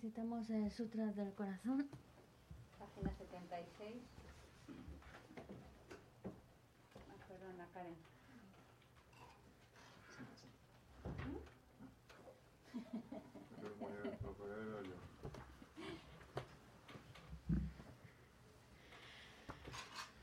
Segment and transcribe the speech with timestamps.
[0.00, 1.88] Necesitamos el Sutra del Corazón.
[2.78, 3.96] Página 76.
[6.94, 7.96] Ah, perdona, Karen.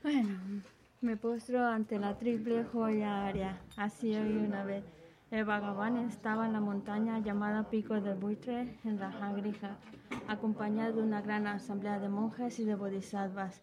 [0.02, 0.62] Bueno,
[1.02, 3.60] me postro ante la triple joya área.
[3.76, 4.95] Así hoy una vez.
[5.32, 9.76] El Bhagavan estaba en la montaña llamada Pico del Buitre, en Rajagrija,
[10.28, 13.60] acompañado de una gran asamblea de monjes y de bodhisattvas.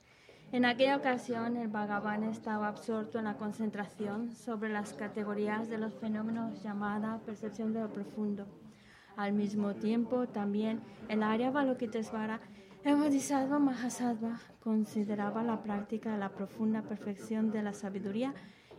[0.51, 5.93] En aquella ocasión, el Bhagavan estaba absorto en la concentración sobre las categorías de los
[5.93, 8.45] fenómenos llamada percepción de lo profundo.
[9.15, 12.41] Al mismo tiempo, también el área Balokitesvara,
[12.83, 18.33] el Bodhisattva Mahasattva, consideraba la práctica de la profunda perfección de la sabiduría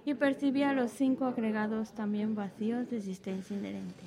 [0.04, 4.04] y percibía los cinco agregados también vacíos de existencia inherente.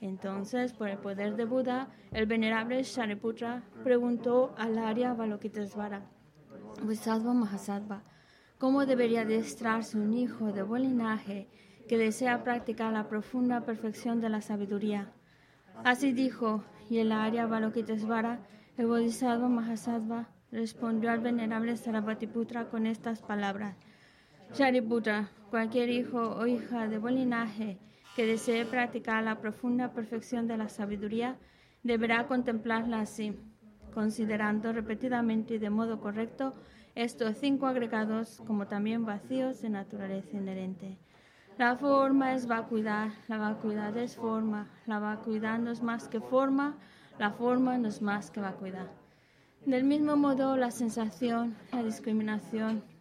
[0.00, 6.02] Entonces, por el poder de Buda, el venerable Shariputra preguntó al Arya Balokitesvara,
[6.82, 8.02] Bodhisattva Mahasattva,
[8.58, 11.48] cómo debería adiestrarse un hijo de buen linaje
[11.88, 15.12] que desea practicar la profunda perfección de la sabiduría.
[15.84, 18.40] Así dijo, y el Arya Balokitesvara,
[18.76, 23.76] el Bodhisattva Mahasattva, respondió al venerable Sarabhatiputra con estas palabras.
[24.56, 27.78] Shariputra, cualquier hijo o hija de buen linaje
[28.14, 31.36] que desee practicar la profunda perfección de la sabiduría,
[31.82, 33.38] deberá contemplarla así,
[33.92, 36.54] considerando repetidamente y de modo correcto
[36.94, 40.96] estos cinco agregados como también vacíos de naturaleza inherente.
[41.58, 46.78] La forma es vacuidad, la vacuidad es forma, la vacuidad no es más que forma,
[47.18, 48.88] la forma no es más que vacuidad.
[49.66, 52.95] Del mismo modo, la sensación, la discriminación,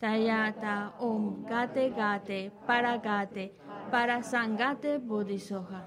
[0.00, 3.54] Tayata Om Gate Gate Para Gate
[3.90, 5.86] Para Sangate Bodhisoja.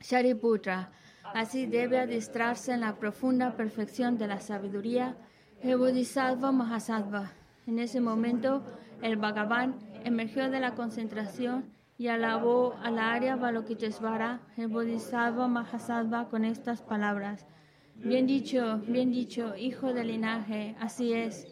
[0.00, 0.90] Shariputra,
[1.34, 5.16] así debe adistrarse en la profunda perfección de la sabiduría
[5.62, 7.30] el Bodhisattva Mahasattva.
[7.66, 8.64] En ese momento,
[9.00, 16.28] el Bhagavan emergió de la concentración y alabó a la Arya Balokitesvara, el Bodhisattva Mahasattva,
[16.28, 17.46] con estas palabras.
[17.94, 21.51] Bien dicho, bien dicho, hijo del linaje, así es.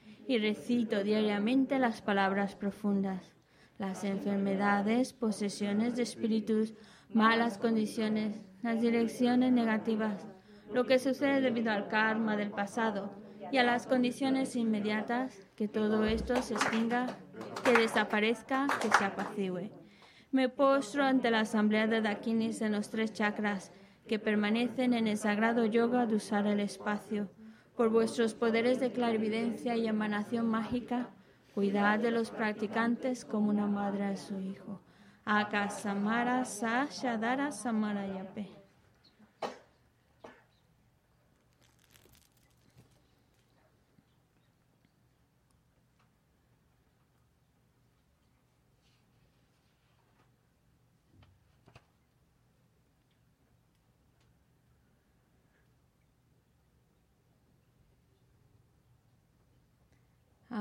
[0.27, 3.33] y recito diariamente las palabras profundas.
[3.77, 6.73] Las enfermedades, posesiones de espíritus,
[7.13, 10.25] malas condiciones, las direcciones negativas,
[10.73, 13.11] lo que sucede debido al karma del pasado,
[13.51, 17.07] y a las condiciones inmediatas, que todo esto se extinga,
[17.65, 19.71] que desaparezca, que se apacigüe.
[20.31, 23.73] Me postro ante la asamblea de Dakinis en los tres chakras
[24.07, 27.29] que permanecen en el sagrado yoga de usar el espacio.
[27.81, 31.09] Por vuestros poderes de clarividencia y emanación mágica,
[31.55, 34.79] cuidad de los practicantes como una madre a su hijo.
[35.25, 37.49] Akasamara Sa Samara.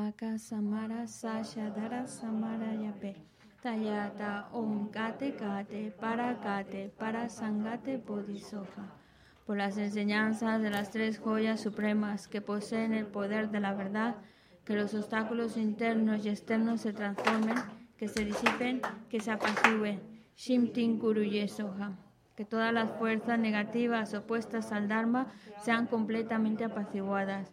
[0.09, 3.17] Aka Samara Sasha Dara Samara Yape.
[3.63, 8.95] Tayata Om Kate Kate Para Kate Para Sangate Bodhisoja.
[9.45, 14.17] Por las enseñanzas de las tres joyas supremas que poseen el poder de la verdad,
[14.65, 17.57] que los obstáculos internos y externos se transformen,
[17.99, 18.81] que se disipen,
[19.11, 20.01] que se apacigüen.
[20.35, 21.93] Shimtin Kuruye Soja.
[22.37, 25.27] Que todas las fuerzas negativas opuestas al Dharma
[25.63, 27.53] sean completamente apaciguadas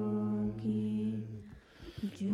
[2.21, 2.27] Ki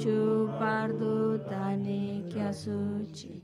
[0.00, 1.14] chu pardu
[1.50, 3.42] tani kya suchi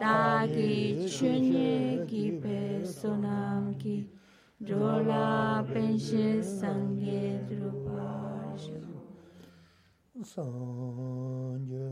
[0.00, 0.74] tagi
[1.14, 2.58] chunye ki pe
[2.98, 3.96] sonam ki
[4.66, 6.26] drola penshe
[6.58, 8.78] sangye drupajo
[10.32, 11.88] sanje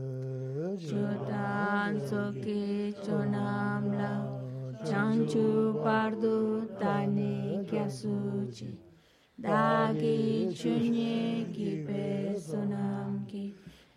[0.87, 4.13] chudan soke chonam la.
[4.89, 5.47] Chanchu
[5.83, 6.35] pardu
[6.79, 7.35] tani
[7.69, 8.69] kya suchi
[9.47, 12.05] dagi chunye ki pe
[12.47, 13.43] sonam ki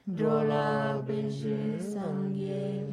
[0.07, 2.85] Drola penshe sangye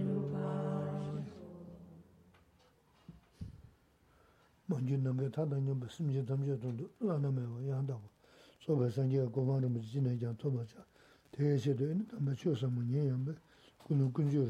[14.30, 14.50] shios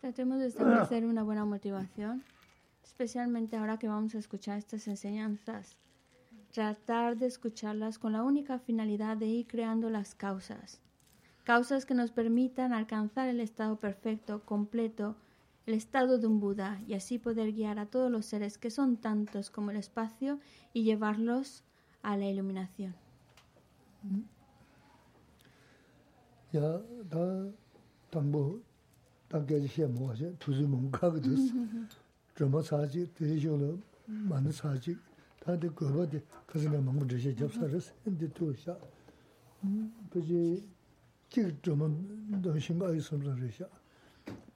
[0.00, 2.22] Tratemos de establecer una buena motivación,
[2.84, 5.78] especialmente ahora que vamos a escuchar estas enseñanzas
[6.56, 10.80] tratar de escucharlas con la única finalidad de ir creando las causas,
[11.44, 15.16] causas que nos permitan alcanzar el estado perfecto, completo,
[15.66, 18.96] el estado de un Buda y así poder guiar a todos los seres que son
[18.96, 20.40] tantos como el espacio
[20.72, 21.62] y llevarlos
[22.02, 22.94] a la iluminación.
[26.54, 26.80] Ya,
[35.45, 38.77] 다들 그거데 그전에 먹는 저些접사를 했는데 또샤.
[39.63, 40.69] 음, 그지
[41.29, 43.65] 지 좀은 더 신경이 섬서르샤.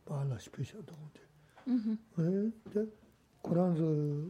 [0.06, 1.22] 바라 스페셜도 돼.
[1.68, 1.98] Ujú.
[2.20, 2.52] 에?
[2.72, 2.86] 저
[3.42, 4.30] 고란서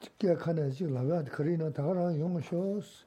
[0.00, 3.06] 직계 칸에 지금 라가 그리나 다가랑 용쇼스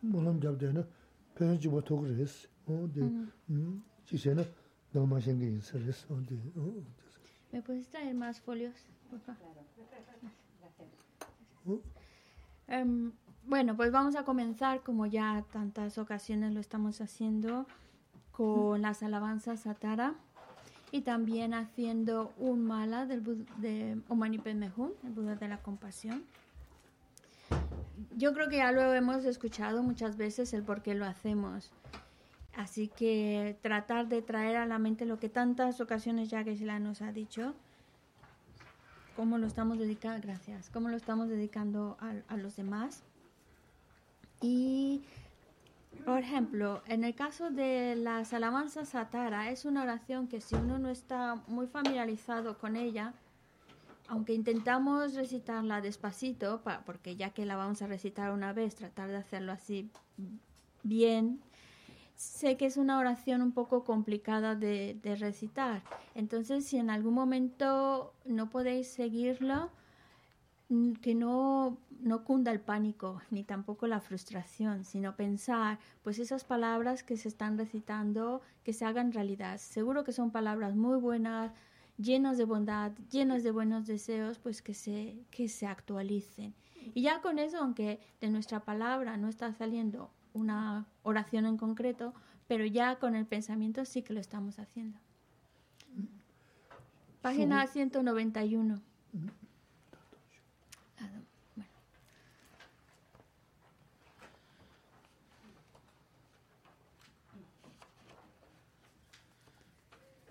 [0.00, 0.86] 물론 잡되는
[1.34, 2.48] 편지 못하고 그랬어.
[2.66, 3.02] 어, 네.
[3.50, 4.44] 음, 지세는
[4.92, 6.82] 너무 신경이 있어서 근데 어.
[7.52, 8.76] ¿Me puedes traer más folios,
[12.67, 13.11] Em,
[13.45, 17.65] bueno, pues vamos a comenzar, como ya tantas ocasiones lo estamos haciendo,
[18.31, 20.15] con las alabanzas a Tara
[20.91, 25.57] y también haciendo un mala del Bud- de Omani Padme Hum, el Buda de la
[25.61, 26.23] compasión.
[28.17, 31.71] Yo creo que ya lo hemos escuchado muchas veces el por qué lo hacemos.
[32.55, 36.79] Así que tratar de traer a la mente lo que tantas ocasiones ya que la
[36.79, 37.55] nos ha dicho,
[39.15, 43.03] cómo lo estamos dedicando, gracias, cómo lo estamos dedicando a, a los demás.
[44.41, 45.03] Y,
[46.05, 50.55] por ejemplo, en el caso de las alabanzas a Tara, es una oración que si
[50.55, 53.13] uno no está muy familiarizado con ella,
[54.09, 59.09] aunque intentamos recitarla despacito, pa- porque ya que la vamos a recitar una vez, tratar
[59.09, 59.89] de hacerlo así
[60.83, 61.39] bien,
[62.23, 65.83] sé que es una oración un poco complicada de, de recitar.
[66.15, 69.69] Entonces, si en algún momento no podéis seguirlo,
[71.01, 77.03] que no, no cunda el pánico ni tampoco la frustración, sino pensar, pues esas palabras
[77.03, 79.57] que se están recitando, que se hagan realidad.
[79.59, 81.51] Seguro que son palabras muy buenas,
[81.97, 86.55] llenas de bondad, llenas de buenos deseos, pues que se, que se actualicen.
[86.93, 92.13] Y ya con eso, aunque de nuestra palabra no está saliendo una oración en concreto,
[92.47, 94.97] pero ya con el pensamiento sí que lo estamos haciendo.
[97.21, 98.81] Página 191.
[100.99, 101.21] Ah, no,
[101.55, 101.71] bueno.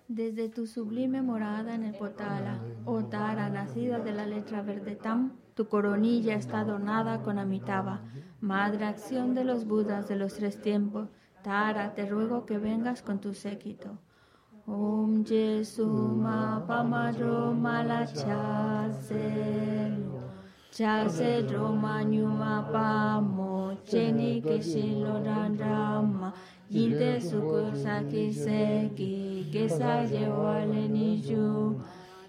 [0.09, 5.33] Desde tu sublime morada en el Potala, oh Tara, nacida de la letra verde Tam,
[5.55, 8.01] tu coronilla está adornada con Amitabha,
[8.41, 11.09] madre acción de los Budas de los tres tiempos,
[11.43, 13.99] Tara, te ruego que vengas con tu séquito.
[14.65, 18.07] Om Jesu ma pamadro mala
[20.73, 26.33] chase roma nyuma pamo cheni que si lo rama
[26.71, 31.83] yinte suko saki seki que sa lleva leniju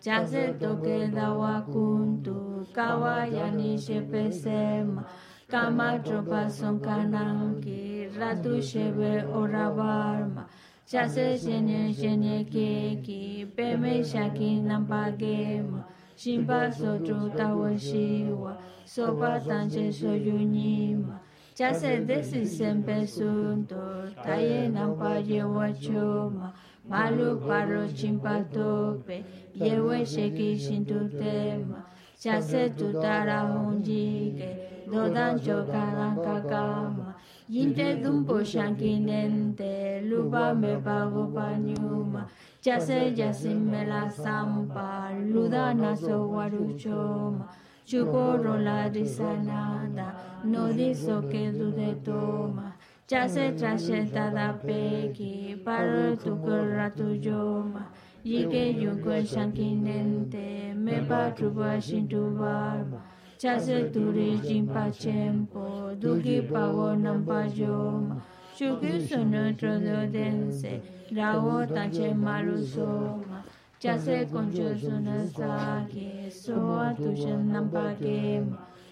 [0.03, 5.05] Chase toke dawa kuntu kawa yani shepe sema
[5.47, 10.43] kama tropa son kananki ratu shebe ora barma
[10.85, 15.85] Chase shenye jenye keki peme shaki nampagema
[16.17, 21.15] shimpa sotru tawa shiwa sopa tanche soyunima
[21.55, 26.51] Chase desi sempe sunto taye nampa yewa choma
[26.89, 29.23] malu paro chimpa tope,
[29.55, 31.83] yewe sheki shintu tema.
[32.19, 37.13] Chase tutara hunjike, dodan chokaran kakama.
[37.49, 42.25] Yinte dumpo shankinente, lupa me pago panyuma,
[42.61, 47.45] chase yasin me la zampa, luda naso guaruchoma,
[47.85, 52.72] chuporo la risanada, no diso que dude toma,
[53.13, 57.85] chase trashe tada peki paru tukur ratu joma
[58.25, 62.99] yike yuko shankin nente mepa trupa shintu barba
[63.37, 68.19] chase turi jimpa chempo duki pago nampa joma
[68.57, 70.81] shuki sunu trodo dense
[71.15, 73.45] rao tache maru soma
[73.79, 78.57] chase koncho suna sake soa tushen nampa kema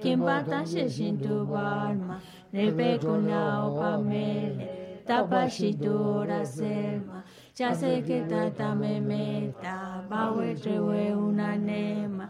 [0.00, 2.20] kimpa tashe shintu barma,
[2.52, 12.28] repe kuna opamele, tapa shitura selma, chase que tata me meta, bawe trewe una nema,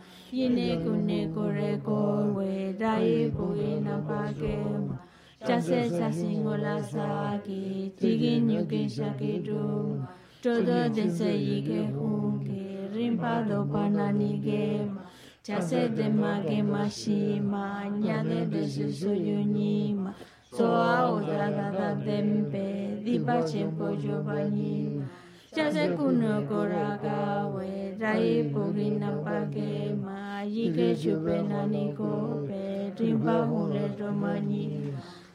[1.34, 4.98] kore korwe, dai puina pakema,
[5.46, 10.08] chase sasingo la saki, tigi nyuki shaki duma,
[10.42, 15.02] todo dense yike hunki, rimpa do panani gema,
[15.48, 20.14] chase de mage mashima, nyade de susoyunima,
[20.52, 25.08] soa odraga da dempe, dipa chempo giovanima,
[25.54, 34.92] chase kuno koragawe, rai pugina pakema, yike chupena nikope, rimpa hule romani,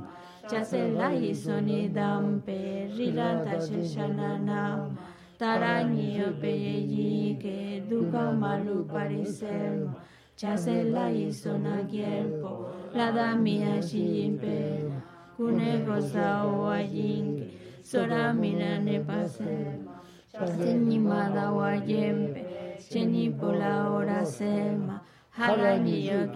[0.61, 4.97] isoni dampe, rira tashe shananama,
[5.38, 9.95] taranio peyeyi que duka malu parisema,
[10.37, 14.93] chase la isona kierpo, la damia shimpe,
[15.37, 17.51] kune goza oayinke,
[17.83, 26.27] sora mira ne pasema, chase ni mada wayempe, cheni pola ora sema, harani yo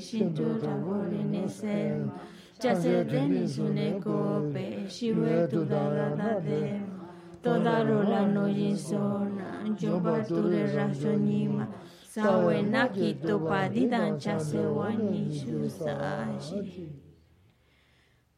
[0.00, 0.58] shintu
[2.60, 7.08] chase teni sune kope, shiwe tudara dema,
[7.42, 11.68] toda rola no yisona, joba ture rasonima,
[12.02, 16.88] sawe naki topa didancha se wani shusashi.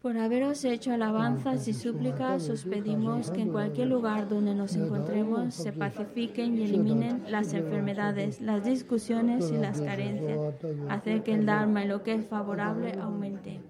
[0.03, 5.53] Por haberos hecho alabanzas y súplicas, os pedimos que en cualquier lugar donde nos encontremos
[5.53, 10.41] se pacifiquen y eliminen las enfermedades, las discusiones y las carencias.
[10.89, 13.61] Hacer que el Dharma y lo que es favorable aumente.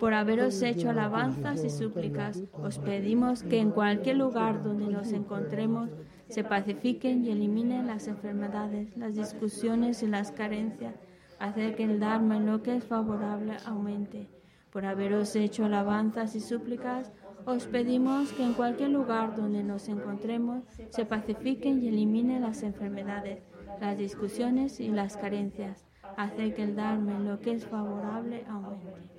[0.00, 5.90] Por haberos hecho alabanzas y súplicas, os pedimos que en cualquier lugar donde nos encontremos
[6.26, 10.94] se pacifiquen y eliminen las enfermedades, las discusiones y las carencias.
[11.38, 14.30] Hacer que el Dharma y lo que es favorable aumente.
[14.72, 17.12] Por haberos hecho alabanzas y súplicas,
[17.44, 23.42] os pedimos que en cualquier lugar donde nos encontremos se pacifiquen y eliminen las enfermedades,
[23.82, 25.84] las discusiones y las carencias.
[26.16, 29.09] Hacer que el Dharma y lo que es favorable aumente.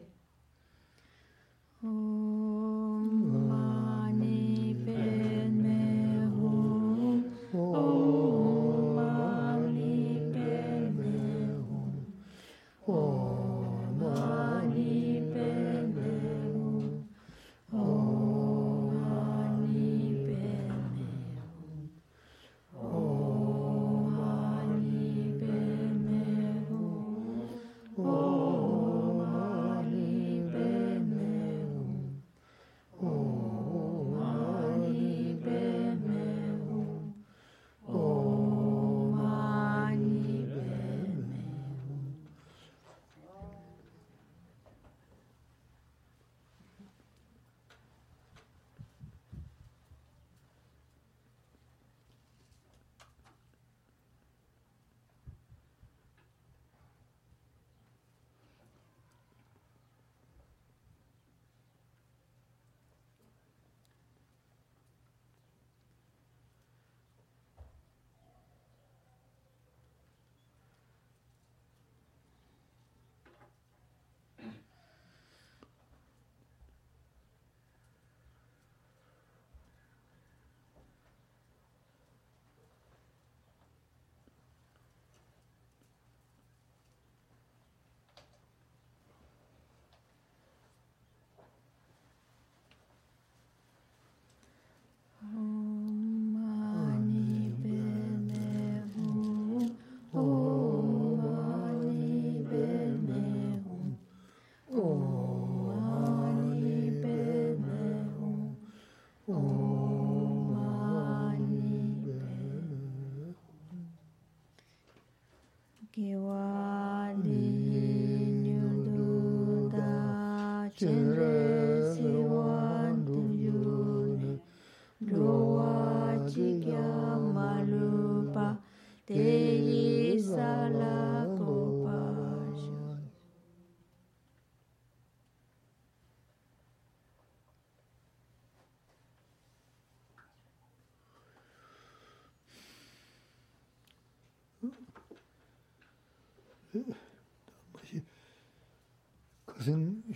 [1.84, 3.51] Om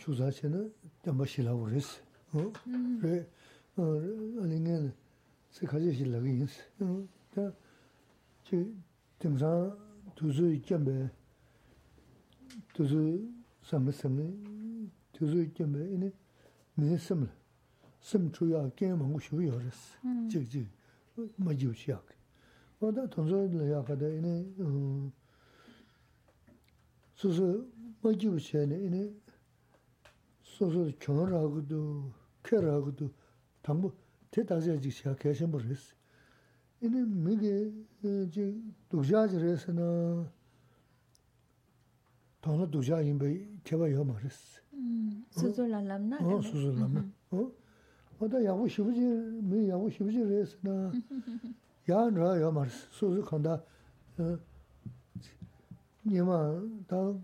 [0.06, 0.62] shuza che na
[1.02, 2.00] dhyamba shila wu res.
[2.32, 3.28] Re,
[3.76, 4.94] ane nga na
[5.50, 6.54] se kaje shila ki yins.
[7.34, 7.52] Dha,
[8.44, 8.72] che
[9.18, 9.76] timsang
[10.14, 11.12] tuzu kyambe,
[12.74, 14.26] tuzu samla samla,
[15.12, 16.14] tuzu kyambe ine
[16.76, 17.34] mene samla,
[18.00, 19.98] sam chuya kya mangu shivu yo res.
[20.30, 20.70] Chik chik,
[21.38, 22.16] ma jiv chiyak.
[22.78, 24.54] Wada tonzo la yakada ine,
[27.16, 27.68] susu
[28.02, 29.24] ma jiv chayane ine,
[30.55, 33.11] 소소 경험하고도 캐라고도
[33.63, 33.93] 당부
[34.31, 35.95] 대다자지 시작 계신 버렸어.
[36.81, 38.57] 이제 미게 이제
[38.89, 40.27] 독자지에서는
[42.41, 44.61] 돈을 독자 인베 제가 요 말했어.
[44.73, 46.19] 음, 수술라 람나.
[46.21, 47.13] 어, 수술라면.
[47.33, 47.51] 어?
[48.19, 50.93] 어다 야고 싶지 미 야고 싶지 그래서나
[51.89, 52.87] 야나 요 말했어.
[52.91, 53.63] 수술 간다.
[54.19, 54.39] 어.
[56.07, 57.21] 니마 다나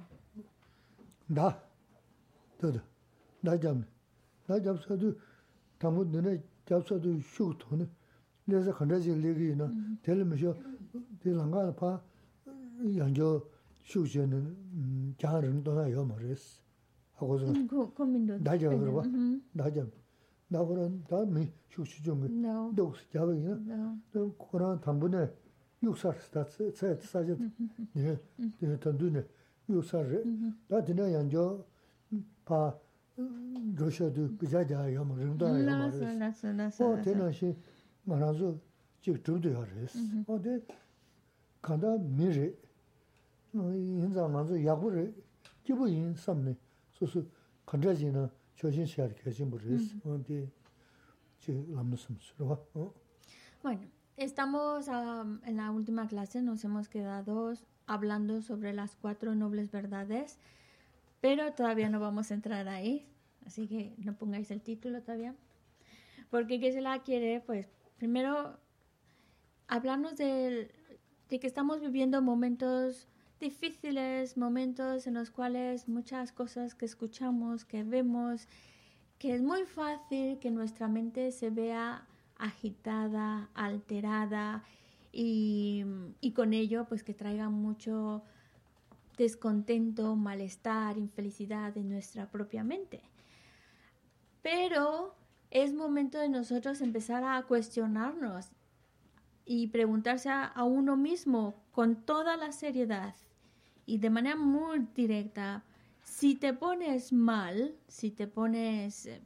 [2.59, 2.81] 더더
[3.41, 3.85] 나 잡네.
[4.47, 5.15] 나 잡서도
[5.79, 7.87] 담은 눈에 잡서도 슉 도네.
[8.45, 9.73] 그래서 간다지 얘기나
[10.03, 10.55] 텔면서
[11.21, 12.01] 대랑가 봐
[12.97, 13.43] 양저
[13.87, 16.61] 슉제는 자는 도나 요 말했어.
[17.15, 18.39] 하고서 그 고민도.
[18.39, 19.03] 나저 그러 봐.
[19.53, 19.87] 나저
[20.49, 22.73] 나보는 다음에 슉슉 좀 No.
[22.77, 23.51] 또 잡으이나.
[23.53, 23.97] No.
[24.13, 25.29] 또 그런 담분에
[25.83, 27.37] 육살 스타트 세 사제
[27.95, 28.19] 네.
[28.61, 29.25] 네 단두네
[29.69, 30.23] 육살
[30.69, 31.65] 다 지나 양저
[32.45, 32.79] 파
[53.64, 53.82] Bueno,
[54.18, 57.54] estamos ah, en la última clase, nos hemos quedado
[57.88, 60.40] hablando sobre las cuatro nobles verdades
[61.22, 63.08] pero todavía no vamos a entrar ahí,
[63.46, 65.36] así que no pongáis el título todavía.
[66.30, 68.58] Porque Gisela quiere, pues, primero
[69.68, 70.72] hablarnos de
[71.30, 73.08] que estamos viviendo momentos
[73.40, 78.48] difíciles, momentos en los cuales muchas cosas que escuchamos, que vemos,
[79.18, 82.08] que es muy fácil que nuestra mente se vea
[82.38, 84.64] agitada, alterada
[85.12, 85.84] y,
[86.22, 88.24] y con ello pues que traiga mucho
[89.18, 93.02] descontento, malestar, infelicidad en nuestra propia mente.
[94.42, 95.16] Pero
[95.52, 98.50] es momento de nosotros empezar a cuestionarnos
[99.46, 103.16] y preguntarse a, uno mismo con toda la seriedad
[103.86, 105.64] y de manera muy directa,
[106.04, 109.22] si te pones mal, si te pones eh,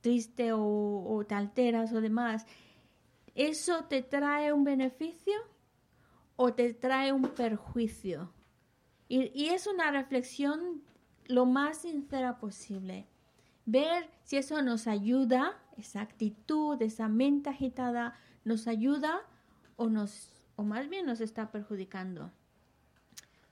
[0.00, 2.46] triste o, o te alteras o demás,
[3.34, 5.34] ¿eso te trae un beneficio
[6.36, 8.30] o te trae un perjuicio?
[9.14, 10.80] Y, es una reflexión
[11.26, 13.06] lo más sincera posible.
[13.66, 19.20] Ver si eso nos ayuda, esa actitud, esa mente agitada, nos ayuda
[19.76, 22.30] o nos o más bien nos está perjudicando.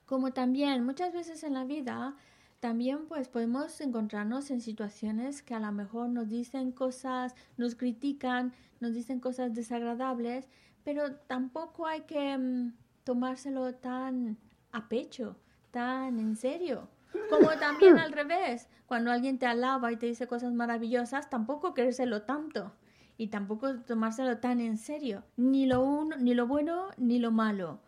[0.06, 2.16] Como también muchas veces en la vida
[2.60, 8.54] también pues podemos encontrarnos en situaciones que a lo mejor nos dicen cosas, nos critican,
[8.80, 10.48] nos dicen cosas desagradables,
[10.84, 12.72] pero tampoco hay que mm,
[13.04, 14.38] tomárselo tan
[14.72, 15.36] a pecho,
[15.70, 16.88] tan en serio.
[17.28, 22.22] Como también al revés, cuando alguien te alaba y te dice cosas maravillosas, tampoco querérselo
[22.22, 22.72] tanto
[23.16, 27.80] y tampoco tomárselo tan en serio, ni lo uno, ni lo bueno ni lo malo.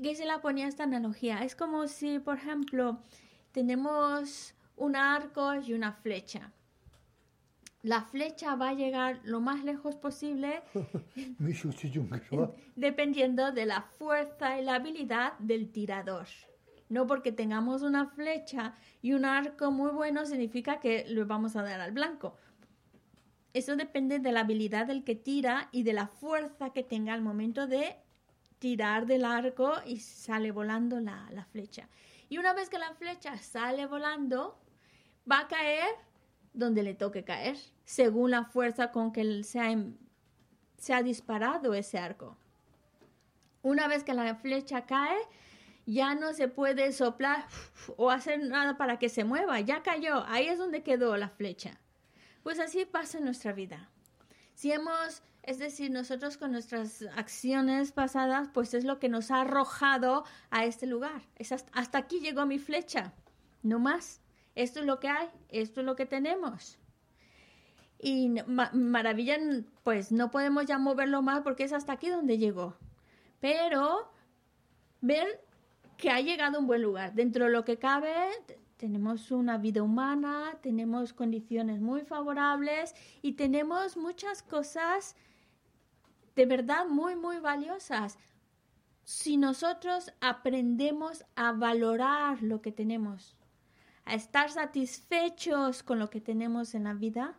[0.00, 1.42] Gisela ponía esta analogía.
[1.42, 3.00] Es como si, por ejemplo,
[3.52, 6.52] tenemos un arco y una flecha
[7.88, 10.62] la flecha va a llegar lo más lejos posible
[12.76, 16.26] dependiendo de la fuerza y la habilidad del tirador.
[16.90, 21.62] No porque tengamos una flecha y un arco muy bueno significa que lo vamos a
[21.62, 22.36] dar al blanco.
[23.54, 27.22] Eso depende de la habilidad del que tira y de la fuerza que tenga al
[27.22, 27.96] momento de
[28.58, 31.88] tirar del arco y sale volando la, la flecha.
[32.28, 34.60] Y una vez que la flecha sale volando,
[35.30, 36.07] va a caer
[36.58, 39.76] donde le toque caer, según la fuerza con que se ha,
[40.76, 42.36] se ha disparado ese arco.
[43.62, 45.16] Una vez que la flecha cae,
[45.86, 47.46] ya no se puede soplar
[47.96, 51.80] o hacer nada para que se mueva, ya cayó, ahí es donde quedó la flecha.
[52.42, 53.88] Pues así pasa en nuestra vida.
[54.54, 59.42] Si hemos, es decir, nosotros con nuestras acciones pasadas, pues es lo que nos ha
[59.42, 61.22] arrojado a este lugar.
[61.72, 63.12] Hasta, aquí llegó mi flecha,
[63.62, 64.20] no más.
[64.58, 66.80] Esto es lo que hay, esto es lo que tenemos.
[68.00, 68.28] Y
[68.72, 69.38] maravilla,
[69.84, 72.76] pues no podemos ya moverlo más porque es hasta aquí donde llegó.
[73.38, 74.10] Pero
[75.00, 75.44] ver
[75.96, 77.14] que ha llegado a un buen lugar.
[77.14, 78.30] Dentro de lo que cabe,
[78.78, 85.14] tenemos una vida humana, tenemos condiciones muy favorables y tenemos muchas cosas
[86.34, 88.18] de verdad muy, muy valiosas.
[89.04, 93.37] Si nosotros aprendemos a valorar lo que tenemos,
[94.08, 97.38] a estar satisfechos con lo que tenemos en la vida,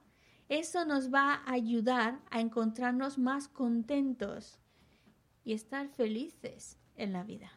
[0.49, 4.59] eso nos va a ayudar a encontrarnos más contentos
[5.43, 7.49] y estar felices en la vida.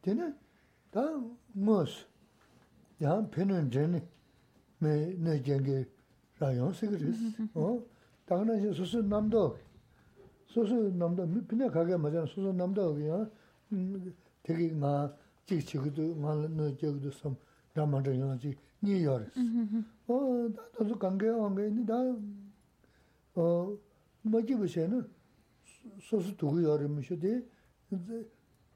[0.00, 0.34] Tiene,
[12.28, 13.28] sūsū nāmdō kī yāng,
[14.44, 14.92] tēki ngā
[15.48, 17.36] jīg chī kītū, ngā nā jē kītū sām
[17.75, 18.51] rāma zhēng yāng jī
[18.83, 19.35] nī yōrīs.
[20.07, 21.99] Tā tā sū kāngē āngē, nī tā
[24.27, 24.99] mā jī bā xē nā,
[26.09, 27.33] sūsū tūgī yōrī mī shū tī,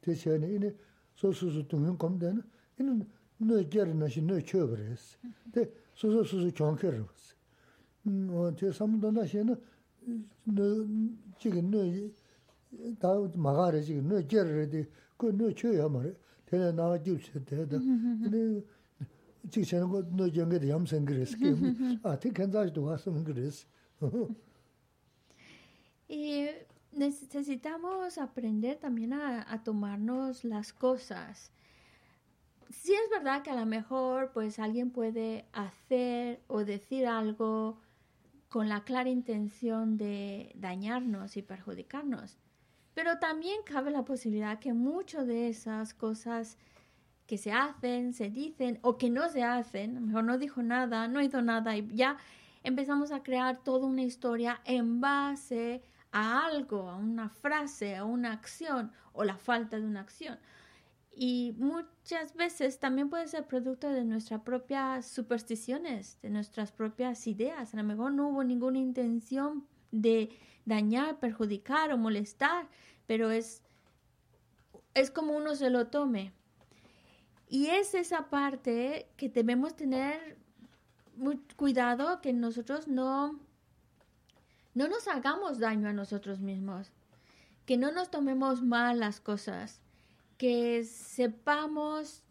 [0.00, 0.74] te chayani ini
[1.14, 2.42] sosu su tunghin komdayani
[2.78, 3.06] ini
[3.38, 5.16] no gyari nashi no kyo baris.
[5.52, 7.34] Te sosu sosu kyonkar bas.
[8.56, 9.56] Te samdo nashi na
[10.44, 10.86] no
[11.38, 12.10] chigi no
[12.98, 16.14] ta magari chigi no gyari radi ko no kyo yamari.
[16.44, 17.76] Tena naga gyubsi te da.
[17.76, 18.62] Ini
[19.48, 21.50] chik chen ko no yenge de yam sen gres ke
[22.04, 23.24] a ti ken da do asum
[26.08, 26.48] y
[26.92, 31.52] necesitamos aprender también a, a, tomarnos las cosas.
[32.70, 37.78] Sí es verdad que a lo mejor pues alguien puede hacer o decir algo
[38.48, 42.38] con la clara intención de dañarnos y perjudicarnos
[42.94, 46.58] pero también cabe la posibilidad que muchas de esas cosas
[47.30, 51.06] que se hacen, se dicen o que no se hacen, a mejor no dijo nada,
[51.06, 52.16] no hizo nada y ya
[52.64, 58.32] empezamos a crear toda una historia en base a algo, a una frase, a una
[58.32, 60.40] acción o la falta de una acción
[61.12, 67.74] y muchas veces también puede ser producto de nuestras propias supersticiones, de nuestras propias ideas.
[67.74, 70.30] A lo mejor no hubo ninguna intención de
[70.64, 72.68] dañar, perjudicar o molestar,
[73.06, 73.62] pero es,
[74.94, 76.32] es como uno se lo tome.
[77.50, 80.38] Y es esa parte que debemos tener
[81.16, 83.40] muy cuidado que nosotros no,
[84.72, 86.92] no nos hagamos daño a nosotros mismos,
[87.66, 89.80] que no nos tomemos mal las cosas
[90.38, 92.22] que sepamos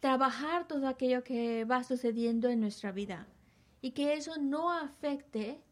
[0.00, 3.28] trabajar todo aquello que va sucediendo en nuestra vida
[3.80, 5.62] y que eso no afecte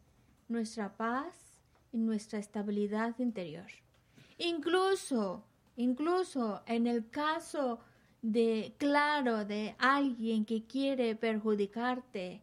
[0.48, 1.58] nuestra paz
[1.90, 3.66] y nuestra estabilidad interior.
[4.38, 5.44] Incluso,
[5.76, 7.80] incluso en el caso
[8.24, 12.40] de, claro, de alguien que quiere perjudicarte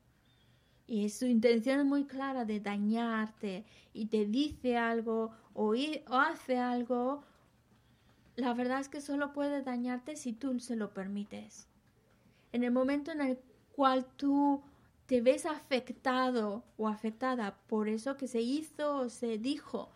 [0.86, 6.60] y su intención es muy clara de dañarte y te dice algo o, o hace
[6.60, 7.24] algo
[8.36, 11.68] la verdad es que solo puede dañarte si tú se lo permites.
[12.52, 13.40] En el momento en el
[13.76, 14.62] cual tú
[15.08, 19.90] te ves afectado o afectada por eso que se hizo o se dijo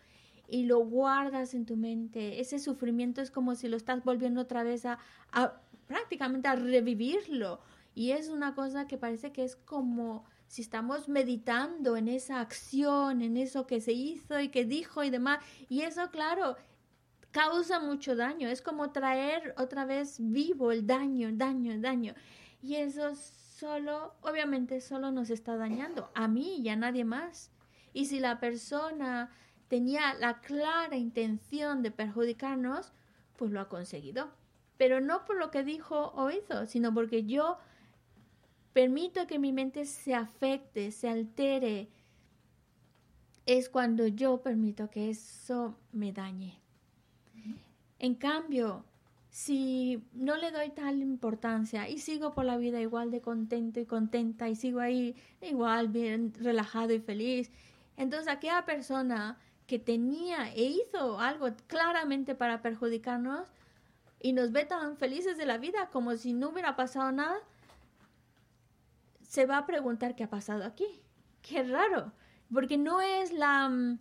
[0.47, 4.63] y lo guardas en tu mente, ese sufrimiento es como si lo estás volviendo otra
[4.63, 4.99] vez a,
[5.87, 7.59] prácticamente a revivirlo.
[7.93, 13.21] Y es una cosa que parece que es como si estamos meditando en esa acción,
[13.21, 15.39] en eso que se hizo y que dijo y demás.
[15.69, 16.55] Y eso, claro,
[17.31, 18.47] causa mucho daño.
[18.47, 22.13] Es como traer otra vez vivo el daño, el daño, el daño.
[22.61, 27.51] Y eso solo, obviamente, solo nos está dañando a mí y a nadie más.
[27.93, 29.31] Y si la persona
[29.67, 32.91] tenía la clara intención de perjudicarnos,
[33.37, 34.29] pues lo ha conseguido.
[34.77, 37.57] Pero no por lo que dijo o hizo, sino porque yo
[38.73, 41.87] permito que mi mente se afecte, se altere.
[43.45, 46.59] Es cuando yo permito que eso me dañe.
[47.99, 48.83] En cambio,
[49.29, 53.85] si no le doy tal importancia y sigo por la vida igual de contento y
[53.85, 57.51] contenta y sigo ahí igual bien relajado y feliz,
[57.97, 63.49] entonces aquella persona que tenía e hizo algo claramente para perjudicarnos
[64.25, 67.37] y nos ve tan felices de la vida como si no hubiera pasado nada,
[69.21, 70.87] se va a preguntar qué ha pasado aquí.
[71.43, 72.11] Qué raro,
[72.51, 73.99] porque no es la, mm,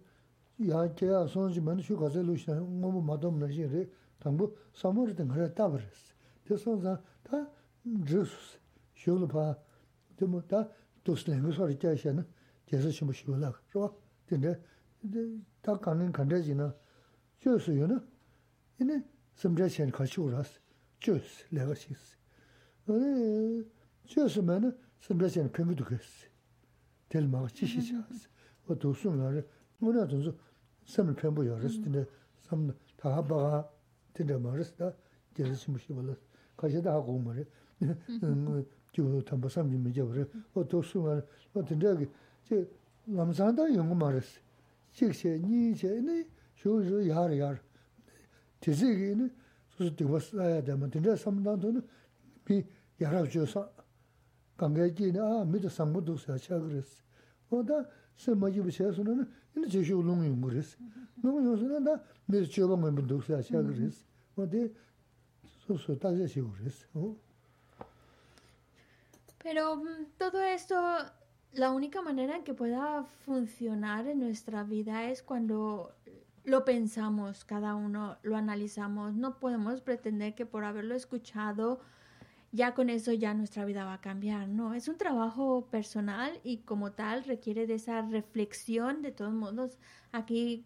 [0.58, 6.14] ya kaya sonji mani shu kasay lushina, ngomu madom nashin re, tangbu samurita ngara tabaris.
[6.44, 7.47] Tisan zan, 고 소
[8.05, 8.59] 그랬어 그래서 그래도 사감보가는 야 제가 손지만 휴가서 루시나 뭐 마담 나시래 당부 사모르 등
[8.59, 8.59] 그래 따버렸어 그래서 다 주스
[8.95, 9.57] 쇼를 봐
[10.17, 10.69] 좀다
[11.03, 12.27] 도스는 거 소리 짜셔는
[12.65, 13.53] 계속 좀 쉬어라
[14.27, 14.61] 그래
[14.99, 16.75] 근데 다 가는 간대지나
[17.39, 18.05] 쇼스요는
[18.81, 19.03] 이네
[19.35, 20.59] 섬자신 같이 오라스
[20.99, 22.17] 주스 내가 시스
[22.87, 22.93] 어
[24.05, 26.27] 쇼스면은 섬자신 평균도 그랬어
[27.07, 27.95] 될 마가 지시지
[28.67, 29.45] 어 도수는
[29.77, 30.37] 뭐냐 좀
[30.85, 32.07] 섬을 편부 열었을
[32.41, 33.71] 섬 다하바가
[34.13, 34.93] 된다 말했다
[35.33, 36.15] 계속 좀 쉬어라
[36.57, 37.45] 가셔다 하고 말해
[37.81, 41.21] 음 저, 담보 삼지 미져 그래 어 도수는
[41.53, 42.07] 어 된다기
[42.43, 42.55] 저
[43.05, 44.39] 남산다 영어 말했어
[44.91, 47.57] 직세 니제네 쇼쇼 야르 야르
[48.59, 49.31] 디지기는
[49.69, 51.81] 소소 되고 써야 되면 된다 삼단도는
[52.43, 52.65] 비
[53.01, 53.71] 야라 줘서
[54.57, 57.01] 관계지는 아 미드 상무도 써야 그랬어
[57.49, 57.85] 어다
[58.17, 59.25] 세마지 비셔서는
[59.57, 60.77] 이제 제쇼 농이 그랬어
[61.21, 64.03] 너무 요새는 다 미드 줘보면 분도 써야 그랬어
[64.35, 64.92] 어디 소소 다시 그랬어 어
[69.42, 70.76] Pero mm, todo esto,
[71.52, 75.94] la única manera en que pueda funcionar en nuestra vida es cuando
[76.44, 79.14] lo pensamos, cada uno lo analizamos.
[79.14, 81.80] No podemos pretender que por haberlo escuchado
[82.52, 84.48] ya con eso ya nuestra vida va a cambiar.
[84.48, 89.02] No, es un trabajo personal y como tal requiere de esa reflexión.
[89.02, 89.78] De todos modos,
[90.12, 90.64] aquí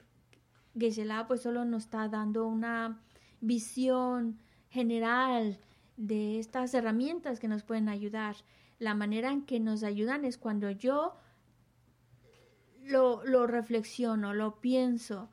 [0.78, 3.00] Geshe-la pues solo nos está dando una
[3.40, 4.38] visión
[4.70, 5.58] general
[5.96, 8.36] de estas herramientas que nos pueden ayudar.
[8.78, 11.16] La manera en que nos ayudan es cuando yo
[12.84, 15.28] lo, lo reflexiono, lo pienso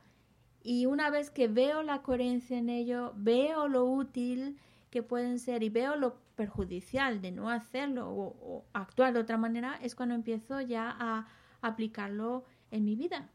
[0.66, 4.58] y una vez que veo la coherencia en ello, veo lo útil
[4.90, 9.38] que pueden ser y veo lo perjudicial de no hacerlo o, o actuar de otra
[9.38, 11.28] manera, es cuando empiezo ya a
[11.62, 13.30] aplicarlo en mi vida.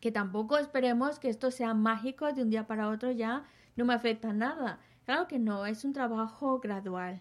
[0.00, 3.44] Que tampoco esperemos que esto sea mágico de un día para otro ya
[3.76, 4.80] no me afecta nada.
[5.04, 7.20] Claro que no, es un trabajo gradual.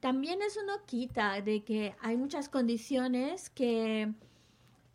[0.00, 4.12] También eso no quita de que hay muchas condiciones que,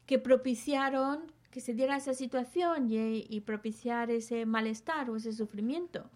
[0.06, 6.10] que propiciaron que se diera esa situación y, y, propiciar ese malestar o ese sufrimiento.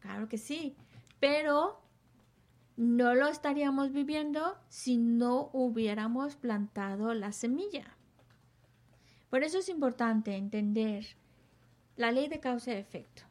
[0.00, 0.76] Claro que sí,
[1.18, 1.80] pero
[2.76, 7.96] no lo estaríamos viviendo si no hubiéramos plantado la semilla.
[9.30, 11.06] Por eso es importante entender
[11.96, 13.22] la ley de causa y efecto.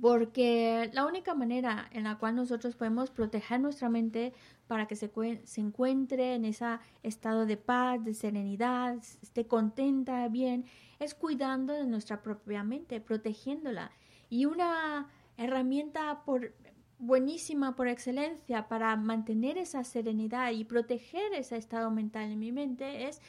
[0.00, 4.32] Porque la única manera en la cual nosotros podemos proteger nuestra mente
[4.66, 5.10] para que se,
[5.44, 10.64] se encuentre en ese estado de paz, de serenidad, esté contenta, bien,
[10.98, 13.90] es cuidando de nuestra propia mente, protegiéndola.
[14.30, 16.54] Y una herramienta por,
[17.00, 23.08] buenísima por excelencia para mantener esa serenidad y proteger ese estado mental en mi mente
[23.08, 23.20] es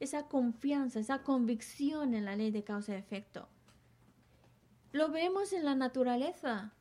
[0.00, 3.46] esa confianza, esa convicción en la ley de causa y efecto.
[4.92, 6.72] Lo vemos en la naturaleza.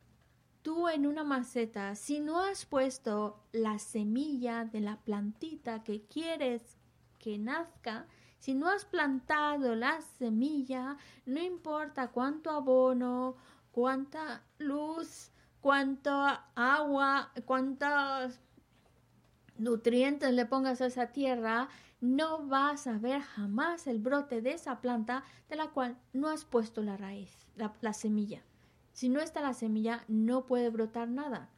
[0.63, 6.61] Tú en una maceta, si no has puesto la semilla de la plantita que quieres
[7.19, 8.07] que nazca,
[8.39, 13.35] si no has plantado la semilla, no importa cuánto abono,
[13.71, 15.31] cuánta luz,
[15.61, 16.11] cuánto
[16.55, 18.39] agua, cuántos
[19.59, 21.69] nutrientes le pongas a esa tierra,
[22.01, 26.45] no vas a ver jamás el brote de esa planta de la cual no has
[26.45, 28.41] puesto la raíz, la, semilla.
[28.93, 31.49] Si no está la semilla, no puede brotar nada,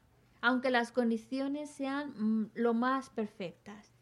[0.41, 3.93] aunque las condiciones sean mm, lo más perfectas.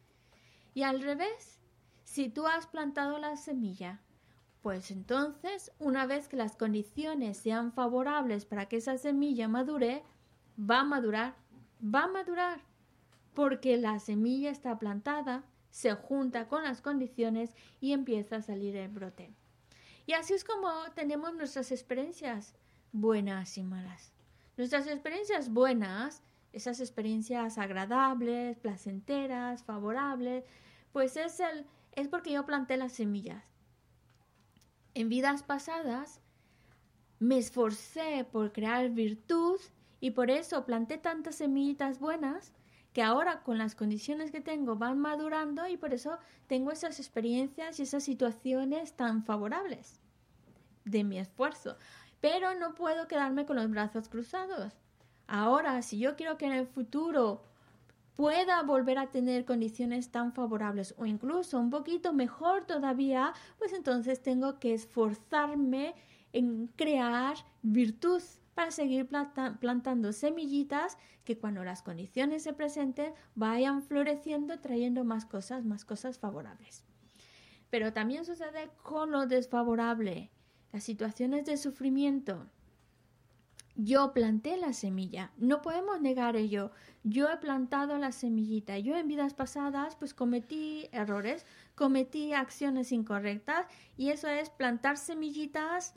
[0.74, 1.60] Y al revés,
[2.04, 4.00] si tú has plantado la semilla,
[4.62, 10.04] pues entonces, una vez que las condiciones sean favorables para que esa semilla madure,
[10.60, 11.36] va a madurar,
[11.84, 12.62] va a madurar,
[13.40, 18.90] porque la semilla está plantada, se junta con las condiciones y empieza a salir el
[18.90, 19.32] brote.
[20.06, 22.54] Y así es como tenemos nuestras experiencias
[22.92, 24.12] buenas y malas.
[24.58, 26.22] Nuestras experiencias buenas,
[26.52, 30.44] esas experiencias agradables, placenteras, favorables,
[30.92, 33.46] pues es el es porque yo planté las semillas.
[34.96, 36.20] En vidas pasadas
[37.20, 39.62] me esforcé por crear virtud
[40.02, 42.52] y por eso planté tantas semillitas buenas
[43.00, 47.80] que ahora con las condiciones que tengo van madurando y por eso tengo esas experiencias
[47.80, 50.02] y esas situaciones tan favorables
[50.84, 51.78] de mi esfuerzo.
[52.20, 54.74] Pero no puedo quedarme con los brazos cruzados.
[55.28, 57.41] Ahora, si yo quiero que en el futuro
[58.18, 64.22] pueda volver a tener condiciones tan favorables o incluso un poquito mejor todavía, pues entonces
[64.22, 65.95] tengo que esforzarme
[66.34, 68.22] en crear virtud
[68.60, 75.64] para seguir plantando semillitas que cuando las condiciones se presenten vayan floreciendo trayendo más cosas,
[75.64, 76.84] más cosas favorables.
[77.70, 80.30] Pero también sucede con lo desfavorable,
[80.74, 82.47] las situaciones de sufrimiento.
[83.76, 86.72] Yo planté la semilla, no podemos negar ello.
[87.05, 88.78] Yo he plantado la semillita.
[88.78, 91.45] Yo en vidas pasadas pues cometí errores,
[91.76, 95.93] cometí acciones incorrectas y eso es plantar semillitas,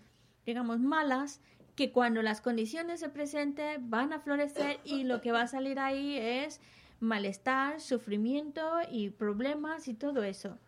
[0.47, 1.41] digamos, malas
[1.75, 5.79] que cuando las condiciones se presenten van a florecer y lo que va a salir
[5.79, 6.61] ahí es
[7.01, 10.59] malestar, sufrimiento y problemas y todo eso.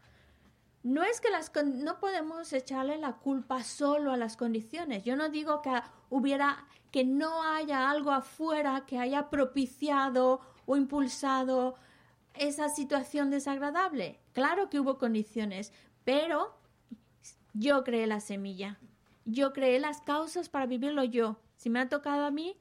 [0.83, 5.05] No es que las no podemos echarle la culpa solo a las condiciones.
[5.05, 5.71] Yo no digo que
[6.11, 11.77] hubiera que no haya algo afuera que haya propiciado o impulsado
[12.35, 14.21] esa situación desagradable.
[14.33, 15.73] Claro que hubo condiciones,
[16.05, 16.55] pero
[17.55, 18.79] yo creé la semilla.
[19.25, 21.39] Yo creé las causas para vivirlo yo.
[21.57, 22.57] Si me ha tocado a mí,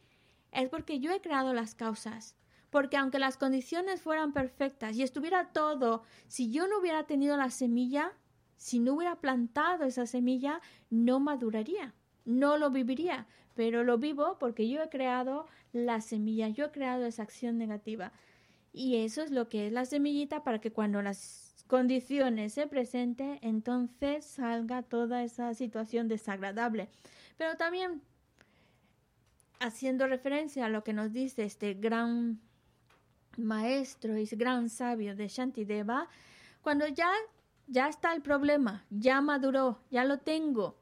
[0.51, 2.35] es porque yo he creado las causas.
[2.69, 7.51] Porque aunque las condiciones fueran perfectas y estuviera todo, si yo no hubiera tenido la
[7.51, 8.13] semilla,
[8.55, 11.93] si no hubiera plantado esa semilla, no maduraría,
[12.25, 13.27] no lo viviría.
[13.55, 18.11] Pero lo vivo porque yo he creado la semilla, yo he creado esa acción negativa.
[18.71, 21.42] Y eso es lo que es la semillita para que cuando las
[21.73, 26.87] condiciones se presente, entonces salga toda esa situación desagradable.
[27.35, 28.03] Pero también
[29.59, 32.39] haciendo referencia a lo que nos dice este gran
[33.37, 36.09] maestro y gran sabio de Shantideva,
[36.61, 37.09] cuando ya,
[37.65, 40.77] ya está el problema, ya maduró, ya lo tengo,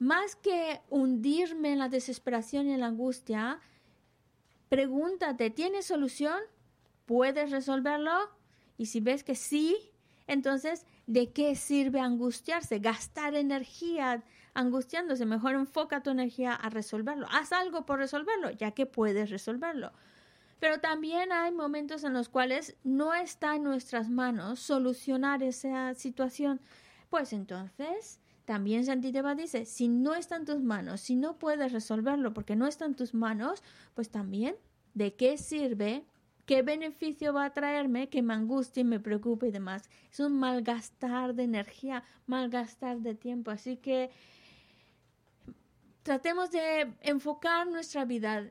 [0.00, 3.60] más que hundirme en la desesperación y en la angustia,
[4.68, 6.40] pregúntate, ¿tienes solución?
[7.06, 8.42] ¿Puedes resolverlo?
[8.76, 9.76] Y si ves que sí,
[10.26, 12.78] entonces, ¿de qué sirve angustiarse?
[12.78, 14.22] Gastar energía
[14.54, 15.26] angustiándose.
[15.26, 17.26] Mejor enfoca tu energía a resolverlo.
[17.30, 19.92] Haz algo por resolverlo, ya que puedes resolverlo.
[20.60, 26.60] Pero también hay momentos en los cuales no está en nuestras manos solucionar esa situación.
[27.10, 32.32] Pues entonces, también Santideva dice, si no está en tus manos, si no puedes resolverlo
[32.32, 33.62] porque no está en tus manos,
[33.94, 34.56] pues también,
[34.94, 36.04] ¿de qué sirve
[36.46, 39.88] ¿Qué beneficio va a traerme que me angustie, me preocupe y demás?
[40.10, 43.50] Es un malgastar de energía, malgastar de tiempo.
[43.50, 44.10] Así que
[46.02, 48.50] tratemos de enfocar nuestra vida,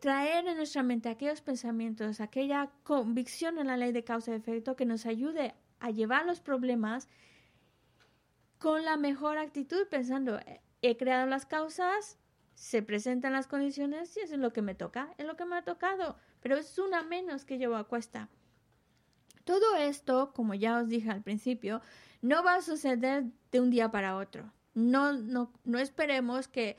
[0.00, 4.74] traer en nuestra mente aquellos pensamientos, aquella convicción en la ley de causa y efecto
[4.74, 7.08] que nos ayude a llevar los problemas
[8.58, 10.40] con la mejor actitud, pensando,
[10.82, 12.18] he creado las causas,
[12.54, 15.54] se presentan las condiciones y eso es lo que me toca, es lo que me
[15.54, 18.28] ha tocado pero es una menos que llevo a cuesta.
[19.44, 21.80] Todo esto, como ya os dije al principio,
[22.20, 24.52] no va a suceder de un día para otro.
[24.74, 26.76] No, no, no esperemos que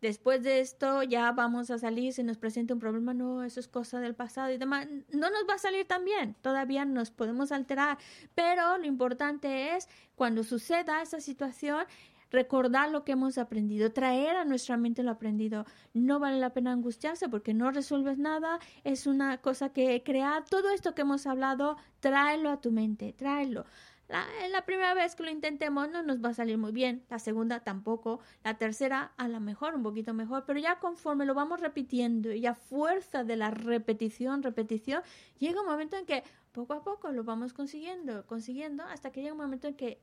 [0.00, 3.68] después de esto ya vamos a salir, si nos presenta un problema, no, eso es
[3.68, 7.52] cosa del pasado y demás, no nos va a salir tan bien, todavía nos podemos
[7.52, 7.98] alterar,
[8.34, 11.84] pero lo importante es cuando suceda esa situación,
[12.30, 15.64] recordar lo que hemos aprendido, traer a nuestra mente lo aprendido.
[15.94, 20.70] No vale la pena angustiarse porque no resuelves nada, es una cosa que crea todo
[20.70, 23.64] esto que hemos hablado, tráelo a tu mente, tráelo.
[24.08, 27.18] La, la, primera vez que lo intentemos no nos va a salir muy bien, la
[27.18, 31.60] segunda tampoco, la tercera a lo mejor un poquito mejor, pero ya conforme lo vamos
[31.60, 35.02] repitiendo y a fuerza de la repetición, repetición,
[35.40, 36.22] llega un momento en que
[36.52, 40.00] poco a poco lo vamos consiguiendo, consiguiendo, hasta que llega un momento en que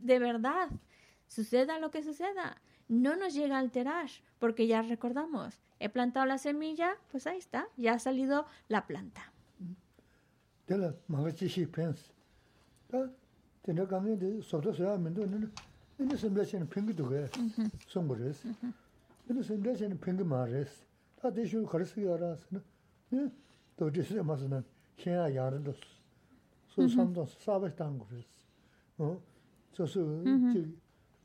[0.00, 0.68] de verdad
[1.28, 4.08] suceda lo que suceda, no nos llega a alterar,
[4.38, 9.32] porque ya recordamos, he plantado la semilla, pues ahí está, ya ha salido la planta.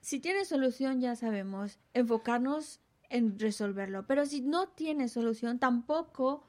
[0.00, 4.06] si tiene solución, ya sabemos, enfocarnos en resolverlo.
[4.06, 6.47] Pero si no tiene solución, tampoco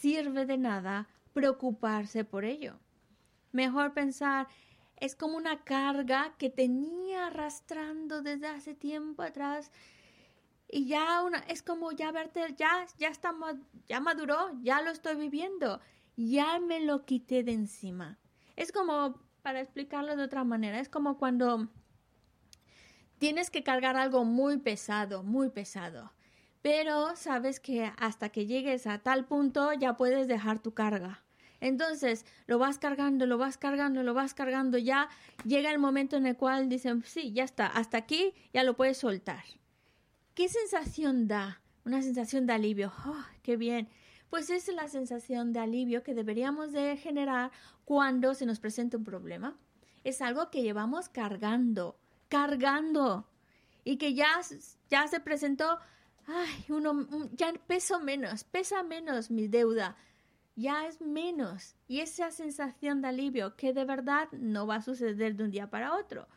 [0.00, 2.78] sirve de nada preocuparse por ello.
[3.52, 4.48] Mejor pensar,
[4.96, 9.70] es como una carga que tenía arrastrando desde hace tiempo atrás
[10.68, 13.34] y ya es como ya verte, ya, ya está,
[13.86, 15.80] ya maduró, ya lo estoy viviendo,
[16.16, 18.18] ya me lo quité de encima.
[18.56, 21.68] Es como, para explicarlo de otra manera, es como cuando
[23.18, 26.12] tienes que cargar algo muy pesado, muy pesado,
[26.62, 31.22] pero sabes que hasta que llegues a tal punto ya puedes dejar tu carga.
[31.60, 35.08] Entonces lo vas cargando, lo vas cargando, lo vas cargando, ya
[35.44, 38.98] llega el momento en el cual dicen, sí, ya está, hasta aquí ya lo puedes
[38.98, 39.44] soltar.
[40.34, 41.60] ¿Qué sensación da?
[41.84, 42.92] Una sensación de alivio.
[43.06, 43.88] ¡Oh, ¡Qué bien!
[44.30, 47.50] Pues es la sensación de alivio que deberíamos de generar
[47.84, 49.58] cuando se nos presenta un problema.
[50.04, 51.98] Es algo que llevamos cargando,
[52.28, 53.28] cargando.
[53.84, 54.40] Y que ya,
[54.88, 55.78] ya se presentó,
[56.26, 59.96] ay, uno, ya peso menos, pesa menos mi deuda.
[60.54, 61.76] Ya es menos.
[61.88, 65.70] Y esa sensación de alivio que de verdad no va a suceder de un día
[65.70, 66.28] para otro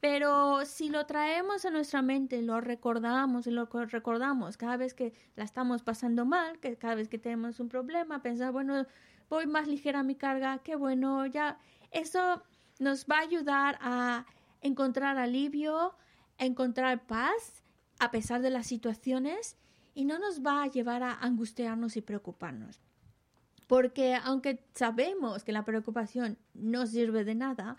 [0.00, 5.12] pero si lo traemos a nuestra mente, lo recordamos y lo recordamos cada vez que
[5.36, 8.86] la estamos pasando mal, que cada vez que tenemos un problema, pensar, bueno,
[9.28, 11.58] voy más ligera a mi carga, qué bueno, ya,
[11.90, 12.42] eso
[12.78, 14.26] nos va a ayudar a
[14.60, 15.94] encontrar alivio,
[16.38, 17.64] a encontrar paz
[17.98, 19.56] a pesar de las situaciones
[19.94, 22.80] y no nos va a llevar a angustiarnos y preocuparnos.
[23.66, 27.76] Porque aunque sabemos que la preocupación no sirve de nada,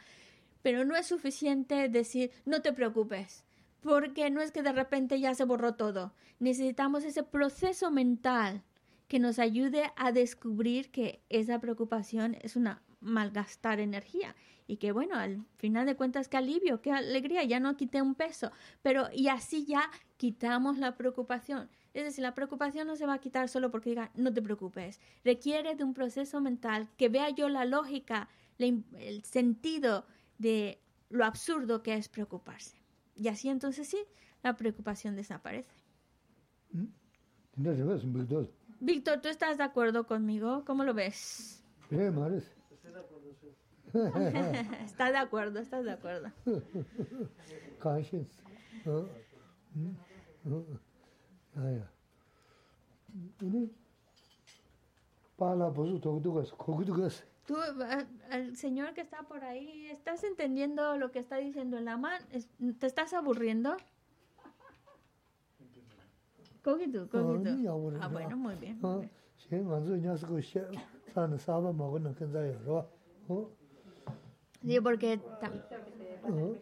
[0.62, 3.46] pero no es suficiente decir no te preocupes,
[3.82, 6.14] porque no es que de repente ya se borró todo.
[6.40, 8.64] Necesitamos ese proceso mental
[9.08, 14.36] que nos ayude a descubrir que esa preocupación es una malgastar energía
[14.68, 18.16] y que bueno, al final de cuentas qué alivio, qué alegría, ya no quité un
[18.16, 21.70] peso, pero y así ya quitamos la preocupación.
[21.94, 25.00] Es decir, la preocupación no se va a quitar solo porque diga no te preocupes,
[25.24, 28.30] requiere de un proceso mental que vea yo la lógica,
[28.60, 30.06] el sentido
[30.38, 32.78] de lo absurdo que es preocuparse.
[33.16, 33.98] Y así entonces sí,
[34.44, 35.74] la preocupación desaparece.
[36.72, 36.86] ¿Mm?
[38.80, 40.64] Víctor, ¿tú estás de acuerdo conmigo?
[40.66, 41.64] ¿Cómo lo ves?
[44.86, 46.32] está de acuerdo, estás de acuerdo.
[57.46, 57.56] Tú,
[58.32, 62.18] el señor que está por ahí, ¿estás entendiendo lo que está diciendo el ama?
[62.80, 63.78] ¿Te estás aburriendo?
[66.64, 67.98] Cogido, cogido.
[68.02, 68.80] Ah, bueno, muy bien.
[74.66, 75.52] Sí, porque ta-
[76.24, 76.56] 어?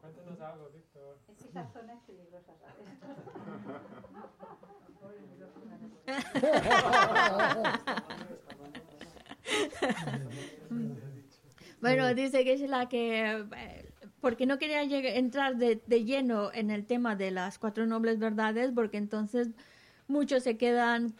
[0.00, 1.16] Cuéntanos algo, Víctor.
[1.28, 3.94] Es que esa zona es peligrosa, ¿sabes?
[11.80, 14.82] Bueno, dice que es la que, eh, porque no quería
[15.16, 19.48] entrar de, de lleno en el tema de las cuatro nobles verdades, porque entonces
[20.08, 21.14] muchos se quedan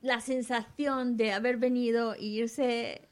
[0.00, 3.08] la sensación de haber venido e irse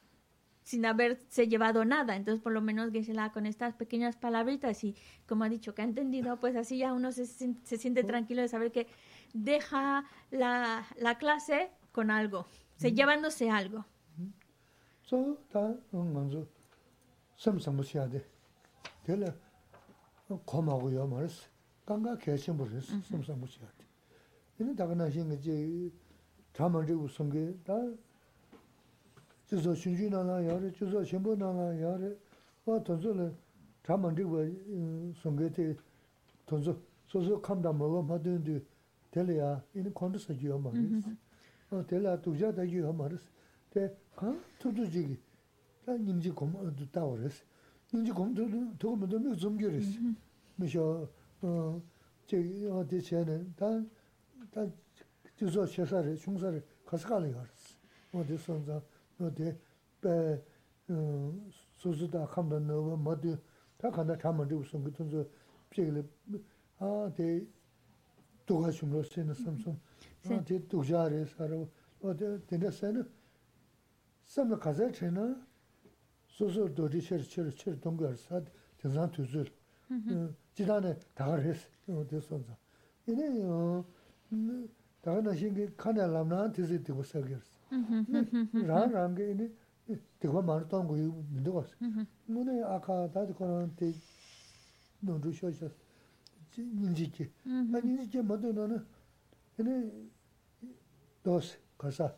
[0.62, 2.16] sin haberse llevado nada.
[2.16, 4.94] Entonces, por lo menos Geshe-la con estas pequeñas palabritas y,
[5.26, 8.48] como ha dicho, que ha entendido, pues así ya uno se, se siente tranquilo de
[8.48, 8.86] saber que
[9.34, 12.46] deja la, la clase con algo,
[12.76, 13.84] se llevándose algo.
[15.06, 15.60] 저, 다,
[26.53, 27.73] 자만지고 성게, 다,
[29.45, 32.15] 주소 신주나나 야래, 주소 신부나나 야래,
[32.65, 33.33] 와, 돈소를,
[33.83, 35.75] 자만지고, 성게te,
[36.45, 38.65] 돈소, 소소 감다 먹어, 마든지,
[39.11, 41.09] 되려야, 이는 콘도서 주요, 말했어.
[41.71, 43.23] 어, 되려, 두자다 주요, 말했어.
[43.69, 44.35] 대 가?
[44.59, 45.17] 투두지기.
[45.85, 47.43] 다 님지 고모도 따오랬어.
[47.93, 49.99] 님지 고모도 도모도 몇 좀겨랬어.
[50.55, 51.07] 미셔
[51.41, 51.81] 어
[52.27, 54.67] 저기 어디 전에 다다
[55.36, 57.78] 지소 셰사레 충사레 가스가리 가르스
[58.12, 58.80] 어디 선자
[59.18, 59.52] 어디
[60.00, 60.40] 배
[61.78, 63.36] 소수다 칸다 너와 모두
[63.76, 65.24] 다 간다 담은데 우선 그 돈서
[65.70, 66.08] 피글
[66.78, 67.44] 아데
[68.46, 69.78] 도가 좀로 쓰는 삼성
[70.30, 71.68] 어디 도자레 사로
[72.00, 73.10] 어디 된다 쓰는
[74.24, 75.36] 삼나 가자 체나
[76.28, 78.40] 소소 도디 셔셔 셔 동거 사
[78.78, 79.50] 대상 투줄
[80.54, 82.56] 지단에 다가레스 어디 선자
[83.06, 83.84] 이네 어
[85.03, 85.23] hes, de sonza.
[85.23, 87.51] Ine dagar na shingi kanya lamna tizi tigo sagirs.
[88.67, 89.51] Rang rangi ine
[90.19, 91.75] tigo manu tongo yu mindogas.
[92.27, 93.93] Mune aka dadi koran te
[95.03, 95.73] nonru shoshas
[96.57, 97.29] ninjiki.
[97.45, 98.85] Ninjiki mado nana
[99.57, 99.91] ine
[101.23, 102.15] dos kasa.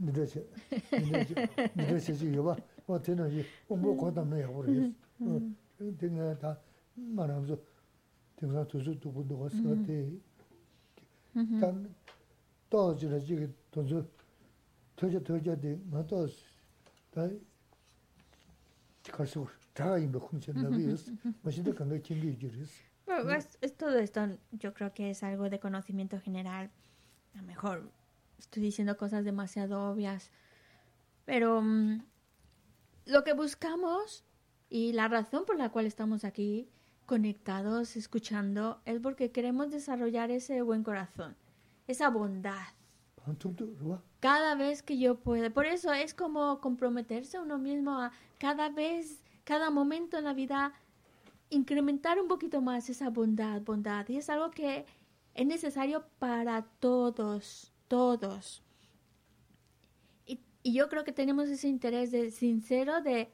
[0.00, 0.48] 미래체
[0.92, 1.46] 미래체
[1.76, 4.90] 미래체 지요바 뭐 되는지 뭐 거담나 야고래
[5.20, 5.38] 어
[5.76, 6.58] 되게 다
[6.96, 7.54] 말하면서
[8.36, 10.08] 등산 도서 두고도 왔을 때
[11.60, 11.94] 단,
[12.70, 14.04] 떠지라 지금 돈서
[14.96, 16.26] 터져 터져대 나도
[17.10, 17.28] 다
[19.10, 24.20] 가서 다 임도 훔쳤나 비스 마신데 간가 챙기 주리스 Bueno, es- es todo esto
[24.52, 26.70] yo creo que es algo de conocimiento general.
[27.34, 27.90] A lo mejor
[28.38, 30.30] estoy diciendo cosas demasiado obvias.
[31.24, 32.02] Pero mm,
[33.06, 34.24] lo que buscamos
[34.68, 36.68] y la razón por la cual estamos aquí
[37.05, 41.35] conectados, escuchando, es porque queremos desarrollar ese buen corazón,
[41.87, 42.67] esa bondad.
[44.19, 45.49] Cada vez que yo pueda.
[45.49, 50.73] Por eso es como comprometerse uno mismo a cada vez, cada momento en la vida,
[51.49, 54.07] incrementar un poquito más esa bondad, bondad.
[54.09, 54.85] Y es algo que
[55.33, 58.63] es necesario para todos, todos.
[60.25, 63.31] Y, y yo creo que tenemos ese interés de, sincero de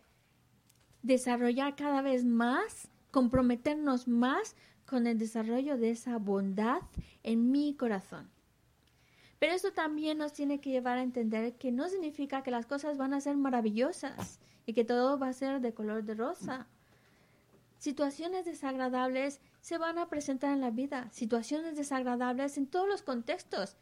[1.04, 4.55] desarrollar cada vez más comprometernos más
[4.86, 6.82] con el desarrollo de esa bondad
[7.24, 8.30] en mi corazón.
[9.39, 12.97] Pero eso también nos tiene que llevar a entender que no significa que las cosas
[12.97, 16.68] van a ser maravillosas y que todo va a ser de color de rosa.
[17.80, 23.78] Situaciones desagradables se van a presentar en la vida, situaciones desagradables en todos los contextos,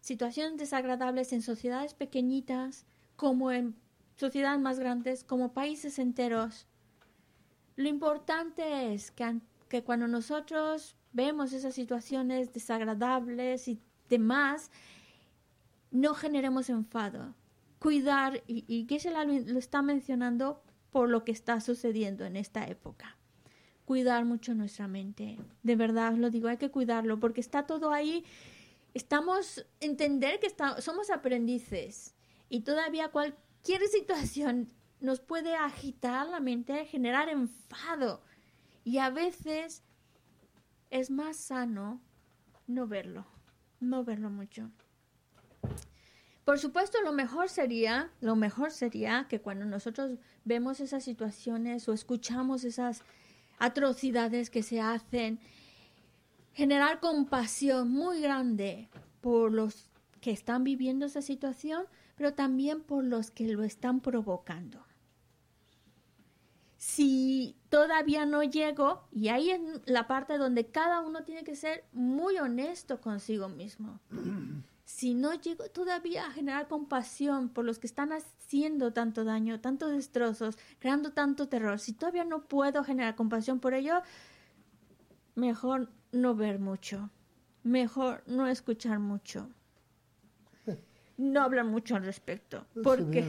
[0.00, 2.86] situaciones desagradables en sociedades pequeñitas,
[3.16, 3.74] como en
[4.14, 6.68] sociedades más grandes, como países enteros.
[7.76, 14.70] Lo importante es que, que cuando nosotros vemos esas situaciones desagradables y demás,
[15.90, 17.34] no generemos enfado.
[17.78, 23.16] Cuidar, y, y Geshe-la lo, está mencionando por lo que está sucediendo en esta época.
[23.84, 25.38] Cuidar mucho nuestra mente.
[25.62, 28.24] De verdad lo digo, hay que cuidarlo porque está todo ahí.
[28.94, 32.14] Estamos, entender que está- somos aprendices
[32.48, 34.70] y todavía cualquier situación
[35.04, 38.22] nos puede agitar la mente, generar enfado.
[38.84, 39.82] Y a veces
[40.90, 42.00] es más sano
[42.66, 43.26] no verlo,
[43.80, 44.70] no verlo mucho.
[46.46, 51.92] Por supuesto, lo mejor sería, lo mejor sería que cuando nosotros vemos esas situaciones o
[51.92, 53.02] escuchamos esas
[53.58, 55.38] atrocidades que se hacen,
[56.54, 58.88] generar compasión muy grande
[59.20, 59.90] por los
[60.22, 61.84] que están viviendo esa situación,
[62.16, 64.82] pero también por los que lo están provocando.
[66.86, 71.82] Si todavía no llego, y ahí es la parte donde cada uno tiene que ser
[71.92, 74.00] muy honesto consigo mismo.
[74.84, 79.92] si no llego todavía a generar compasión por los que están haciendo tanto daño, tantos
[79.92, 84.02] destrozos, creando tanto terror, si todavía no puedo generar compasión por ello,
[85.36, 87.08] mejor no ver mucho,
[87.62, 89.48] mejor no escuchar mucho,
[91.16, 93.24] no hablar mucho al respecto, porque...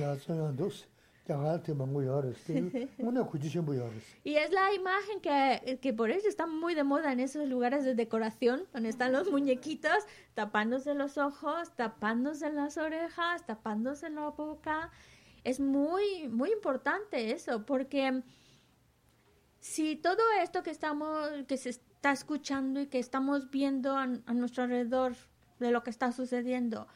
[4.23, 7.84] Y es la imagen que, que, por eso está muy de moda en esos lugares
[7.84, 9.97] de decoración, donde están los muñequitos
[10.36, 14.91] tapándose los ojos, tapándose las orejas, tapándose la boca.
[15.43, 18.21] Es muy, muy importante eso, porque
[19.59, 24.34] si todo esto que estamos, que se está escuchando y que estamos viendo a, a
[24.34, 25.15] nuestro alrededor
[25.59, 26.88] de lo que está sucediendo,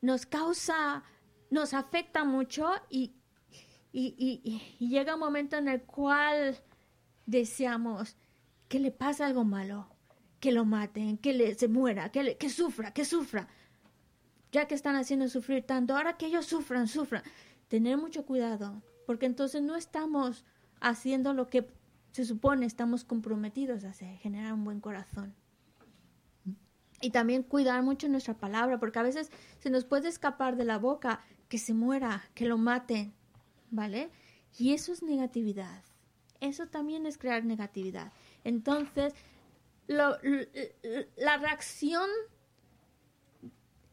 [0.00, 1.02] nos causa,
[1.50, 3.14] nos afecta mucho y
[3.96, 6.58] y, llega un momento en el cual
[7.26, 8.16] deseamos
[8.68, 9.88] que le pase algo malo,
[10.40, 13.48] que lo maten, que le, se muera, que, que sufra, que sufra.
[14.50, 17.22] Ya que están haciendo sufrir tanto, ahora que ellos sufran, sufran.
[17.68, 20.44] Tener mucho cuidado, porque entonces no estamos
[20.80, 21.68] haciendo lo que
[22.10, 25.34] se supone estamos comprometidos a hacer, generar un buen corazón.
[27.00, 30.78] Y también cuidar mucho nuestra palabra, porque a veces se nos puede escapar de la
[30.78, 33.14] boca que se muera, que lo maten,
[33.74, 34.10] ¿vale?
[34.58, 35.82] Y eso es negatividad.
[36.40, 38.12] Eso también es crear negatividad.
[38.44, 39.14] Entonces,
[39.86, 40.18] la
[41.38, 42.08] reacción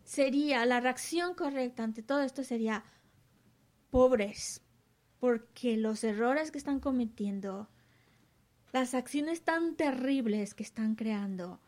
[0.03, 2.83] sería, la reacción correcta ante todo esto sería
[3.89, 4.61] pobres,
[5.19, 7.69] porque los errores que están cometiendo,
[8.73, 11.59] las acciones tan terribles que están creando,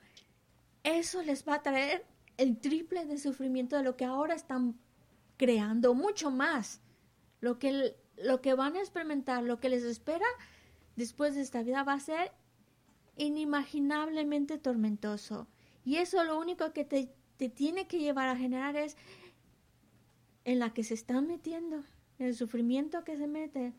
[0.83, 2.05] eso les va a traer
[2.37, 4.79] el triple de sufrimiento de lo que ahora están
[5.37, 6.81] creando, mucho más.
[7.39, 10.25] Lo que lo que van a experimentar, lo que les espera
[10.95, 12.31] después de esta vida va a ser
[13.15, 15.47] inimaginablemente tormentoso.
[15.85, 17.13] Y eso lo único que te,
[17.49, 18.97] tiene que llevar a generar es
[20.45, 21.83] en la que se están metiendo,
[22.19, 23.73] el sufrimiento que se mete.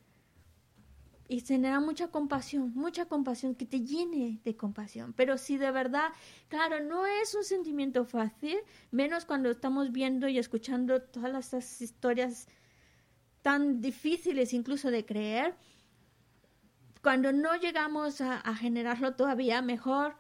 [1.27, 5.15] Y genera mucha compasión, mucha compasión, que te llene de compasión.
[5.15, 6.11] Pero si de verdad,
[6.49, 8.59] claro, no es un sentimiento fácil,
[8.91, 12.47] menos cuando estamos viendo y escuchando todas estas historias
[13.45, 15.55] tan difíciles incluso de creer,
[17.03, 20.17] cuando no llegamos a, generarlo todavía, mejor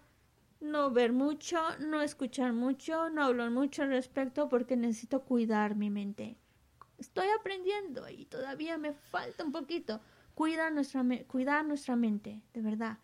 [0.61, 5.89] no ver mucho, no escuchar mucho, no hablar mucho al respecto porque necesito cuidar mi
[5.89, 6.37] mente.
[6.99, 10.03] Estoy aprendiendo y todavía me falta un poquito.
[10.35, 12.99] Cuida nuestra, cuidar nuestra mente, de verdad.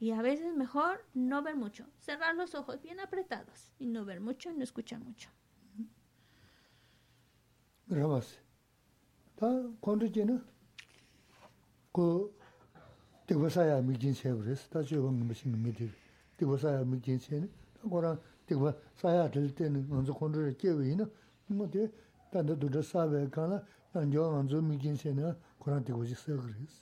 [0.00, 4.20] Y a veces mejor no ver mucho, cerrar los ojos bien apretados y no ver
[4.20, 5.30] mucho y no escuchar mucho.
[9.42, 9.48] 다
[9.80, 10.40] 건드지는
[11.92, 12.32] 그
[13.26, 15.90] 대고사야 미진세 그래서 다 지금 무슨 미디
[16.36, 17.50] 대고사야 미진세는
[17.90, 21.10] 거랑 대고 사야 될 때는 먼저 건드를 깨위는
[21.48, 21.90] 뭐데
[22.30, 23.60] 단도 둘다 사베 가나
[23.92, 26.78] 난저 먼저 미진세는 거랑 대고지 써 그래서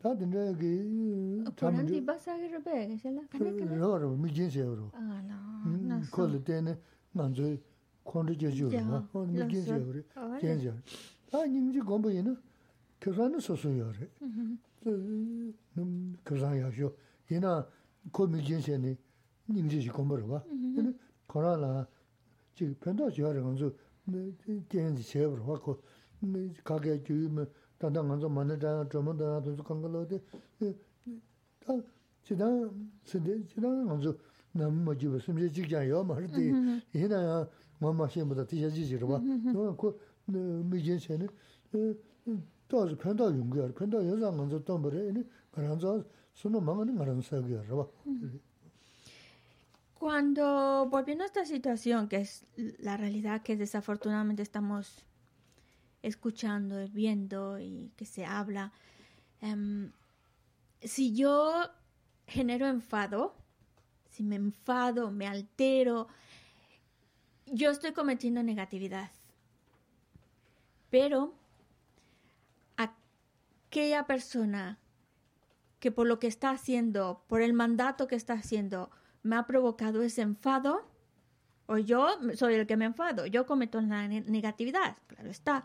[0.00, 6.74] 다 된다 그 담지 바사기를 배 계실라 간다 그러 미진세로 아나 콜 때는
[7.12, 7.54] 먼저
[8.02, 8.70] 건드려 주고
[9.26, 10.02] 미진세로
[10.40, 10.72] 견제
[11.32, 12.36] 아 님지 공부에는
[13.00, 14.08] 교사는 소소요래.
[14.86, 16.94] 음 교사 야죠.
[17.30, 17.66] 얘나
[18.12, 18.96] 고미진세니
[19.48, 20.42] 님지 공부를 봐.
[20.76, 20.92] 근데
[21.26, 21.86] 코로나
[22.54, 23.74] 지금 변도 지하를 건수
[24.68, 25.82] 개인지 제업을 하고
[26.64, 30.20] 가게 주면 단단 건수 만나다 좀은 다 도서 건걸로데
[31.60, 31.72] 다
[32.22, 34.18] 지난 세대 지난 건수
[34.52, 36.52] 남뭐 집에 심지 직장 요 말디
[36.94, 37.48] 얘나
[37.80, 39.18] 엄마 시험보다 뒤져지지로 봐.
[39.76, 39.96] 그거
[49.94, 55.04] Cuando volviendo a esta situación, que es la realidad que desafortunadamente estamos
[56.02, 58.72] escuchando, y viendo y que se habla,
[59.40, 59.92] em,
[60.80, 61.52] si yo
[62.26, 63.34] genero enfado,
[64.08, 66.08] si me enfado, me altero,
[67.46, 69.10] yo estoy cometiendo negatividad.
[70.92, 71.32] Pero
[72.76, 74.78] aquella persona
[75.80, 78.90] que por lo que está haciendo, por el mandato que está haciendo,
[79.22, 80.86] me ha provocado ese enfado,
[81.64, 85.64] o yo soy el que me enfado, yo cometo la negatividad, claro está,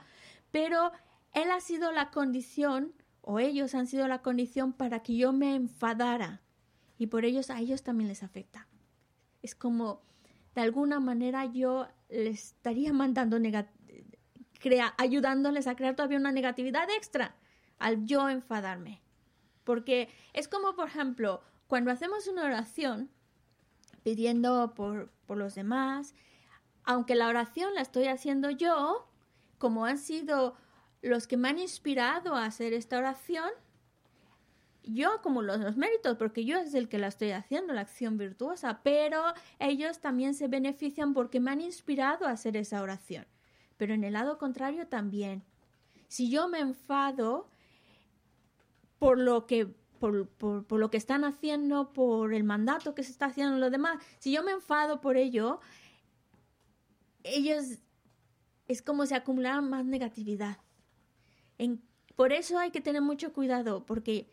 [0.52, 0.94] pero
[1.34, 5.56] él ha sido la condición, o ellos han sido la condición para que yo me
[5.56, 6.42] enfadara,
[6.98, 8.70] y por ellos a ellos también les afecta.
[9.42, 10.02] Es como,
[10.56, 13.40] de alguna manera yo les estaría mandando
[14.60, 17.36] crea, ayudándoles a crear todavía una negatividad extra
[17.80, 19.02] al yo enfadarme.
[19.64, 23.10] Porque es como, por ejemplo, cuando hacemos una oración
[24.04, 26.16] pidiendo por, por los demás,
[26.84, 29.08] aunque la oración la estoy haciendo yo,
[29.58, 30.56] como han sido
[31.02, 33.50] los que me han inspirado a hacer esta oración,
[34.84, 38.82] yo acumulo los méritos porque yo es el que la estoy haciendo, la acción virtuosa,
[38.84, 39.22] pero
[39.60, 43.26] ellos también se benefician porque me han inspirado a hacer esa oración.
[43.78, 45.44] Pero en el lado contrario también.
[46.08, 47.50] Si yo me enfado
[49.00, 53.26] por lo que por, por, lo que están haciendo, por el mandato que se está
[53.26, 55.60] haciendo los demás, si yo me enfado por ello,
[57.24, 57.80] ellos
[58.68, 60.60] es como si acumularan más negatividad.
[61.58, 61.82] En,
[62.16, 64.32] por eso hay que tener mucho cuidado, porque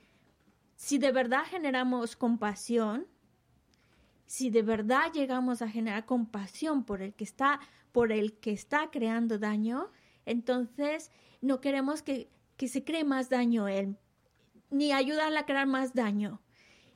[0.76, 3.06] si de verdad generamos compasión,
[4.26, 7.60] si de verdad llegamos a generar compasión por el que está,
[7.92, 9.90] por el que está creando daño,
[10.26, 11.10] entonces
[11.40, 13.96] no queremos que, que se cree más daño él,
[14.70, 16.40] ni ayudarle a crear más daño.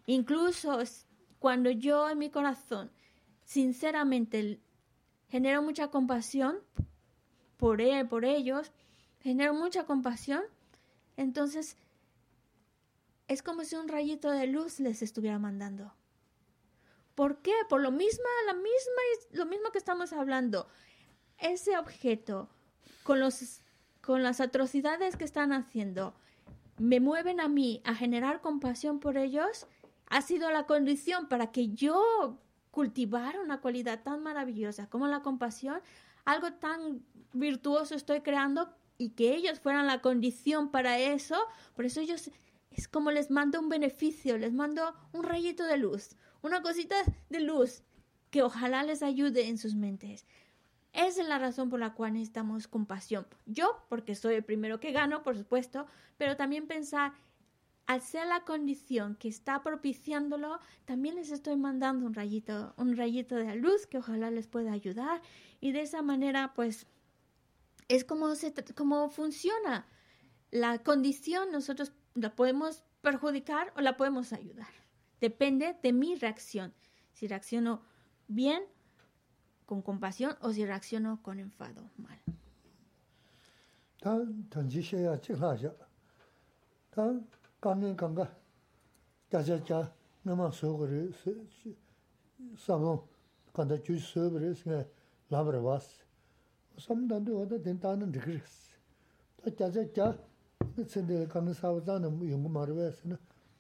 [0.06, 0.78] Incluso
[1.38, 2.90] cuando yo en mi corazón,
[3.44, 4.60] sinceramente,
[5.28, 6.58] genero mucha compasión
[7.56, 8.72] por él, por ellos,
[9.20, 10.42] genero mucha compasión,
[11.16, 11.76] entonces
[13.26, 15.92] es como si un rayito de luz les estuviera mandando.
[17.18, 17.52] ¿Por qué?
[17.68, 19.02] Por lo mismo, la misma,
[19.32, 20.68] lo mismo que estamos hablando.
[21.36, 22.48] Ese objeto,
[23.02, 23.60] con, los,
[24.00, 26.14] con las atrocidades que están haciendo,
[26.76, 29.66] me mueven a mí a generar compasión por ellos,
[30.06, 32.38] ha sido la condición para que yo
[32.70, 35.80] cultivara una cualidad tan maravillosa como la compasión,
[36.24, 41.36] algo tan virtuoso estoy creando y que ellos fueran la condición para eso,
[41.74, 42.30] por eso ellos
[42.70, 46.97] es como les mando un beneficio, les mando un rayito de luz, una cosita
[47.28, 47.82] de luz
[48.30, 50.26] que ojalá les ayude en sus mentes.
[50.93, 53.26] Esa es la razón por la cual necesitamos compasión.
[53.47, 55.86] Yo, porque soy el primero que gano, por supuesto,
[56.16, 57.12] pero también pensar,
[57.86, 63.36] al ser la condición que está propiciándolo, también les estoy mandando un rayito, un rayito
[63.36, 65.22] de luz que ojalá les pueda ayudar.
[65.61, 66.86] Y de esa manera, pues,
[67.89, 69.86] es como, se, como funciona.
[70.51, 74.68] La condición nosotros la podemos perjudicar o la podemos ayudar.
[75.20, 76.72] Depende de mi reacción.
[77.12, 77.82] Si reacciono
[78.28, 78.62] bien,
[79.66, 82.18] con compasión, o si reacciono con enfado, mal.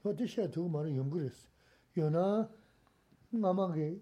[0.04, 1.48] 어디 시야 두고 말은 연구했어.
[1.96, 2.48] 요나
[3.30, 4.00] 마마게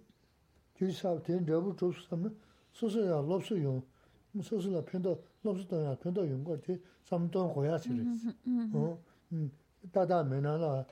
[0.75, 2.37] 주사업 된 저부 조수하면
[2.73, 3.83] 소소야 롭수요.
[4.43, 8.31] 소소라 편도 롭수도야 편도 연구할 때 삼동 고야지 그랬어.
[8.75, 9.03] 어.
[9.33, 9.51] 음.
[9.93, 10.85] 다다 메나라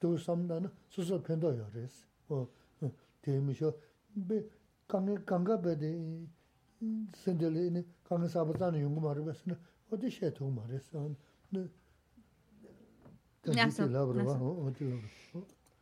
[0.00, 2.04] 두 삼다는 소소 편도요 그랬어.
[2.28, 2.48] 어.
[3.22, 3.72] 대미셔
[4.28, 4.44] 배
[4.88, 6.26] 강에 강가 배데
[7.14, 9.56] 센들레니 강에 사버다는 연구 말을 했으나
[9.90, 11.10] 어디 시야 두고 말했어.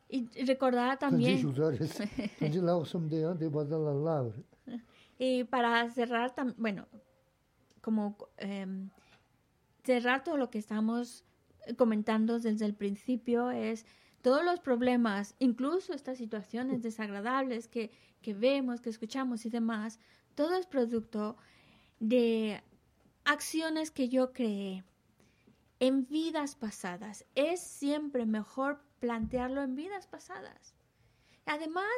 [0.09, 1.39] Y recordar también...
[5.19, 6.87] y para cerrar, bueno,
[7.81, 8.91] como em,
[9.85, 11.25] cerrar todo lo que estamos
[11.77, 13.87] comentando desde el principio es
[14.21, 17.91] todos los problemas, incluso estas situaciones desagradables que,
[18.21, 19.99] que vemos, que escuchamos y demás,
[20.35, 21.37] todo es producto
[22.01, 22.63] de
[23.25, 24.85] acciones que yo creé
[25.83, 27.25] en vidas pasadas.
[27.35, 30.77] Es siempre mejor plantearlo en vidas pasadas.
[31.45, 31.91] Además,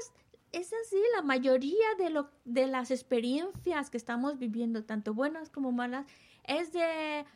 [0.52, 5.70] es así, la mayoría de, lo, de las experiencias que estamos viviendo, tanto buenas como
[5.70, 6.06] malas,
[6.44, 7.26] es de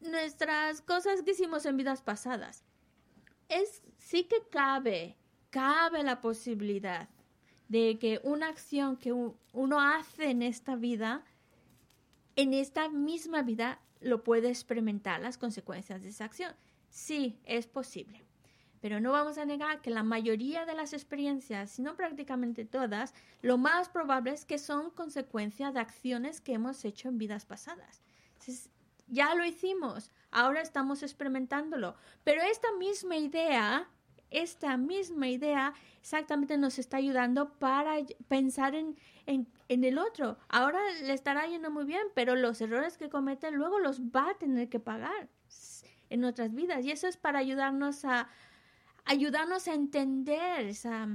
[0.00, 2.64] nuestras cosas que hicimos en vidas pasadas.
[3.48, 5.16] Es sí que cabe,
[5.50, 7.08] cabe la posibilidad
[7.68, 11.22] de que una acción que uno hace en esta vida
[12.34, 16.54] en esta misma vida lo puede experimentar las consecuencias de esa acción.
[16.88, 18.22] Sí, es posible.
[18.80, 23.14] Pero no vamos a negar que la mayoría de las experiencias, si no prácticamente todas,
[23.40, 28.02] lo más probable es que son consecuencia de acciones que hemos hecho en vidas pasadas.
[29.06, 31.94] ya lo hicimos, ahora estamos experimentándolo.
[32.24, 33.88] Pero esta misma idea,
[34.30, 37.96] esta misma idea exactamente nos está ayudando para
[38.26, 38.96] pensar en,
[39.26, 40.38] en, el otro.
[40.48, 44.38] Ahora le estará yendo muy bien, pero los errores que comete luego los va a
[44.38, 45.28] tener que pagar
[46.10, 46.84] en otras vidas.
[46.84, 48.28] Y eso es para ayudarnos a
[49.04, 51.08] ayudarnos a entender esa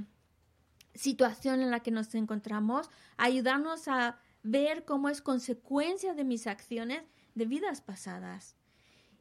[0.94, 7.02] situación en la que nos encontramos, ayudarnos a ver cómo es consecuencia de mis acciones
[7.34, 8.56] de vidas pasadas.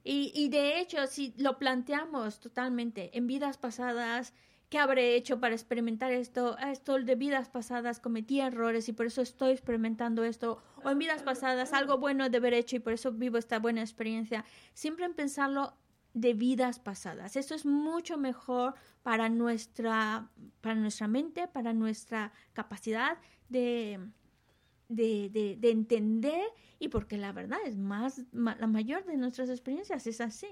[0.09, 4.33] Y de hecho, si lo planteamos totalmente en vidas pasadas,
[4.69, 6.57] ¿Qué habré hecho para experimentar esto?
[6.57, 10.61] Esto de vidas pasadas cometí errores y por eso estoy experimentando esto.
[10.83, 13.81] O en vidas pasadas algo bueno de haber hecho y por eso vivo esta buena
[13.81, 14.43] experiencia.
[14.73, 15.73] Siempre en pensarlo
[16.13, 17.37] de vidas pasadas.
[17.37, 23.99] Esto es mucho mejor para nuestra, para nuestra mente, para nuestra capacidad de,
[24.89, 26.43] de, de, de entender
[26.79, 30.47] y porque la verdad es más, ma- la mayor de nuestras experiencias es así.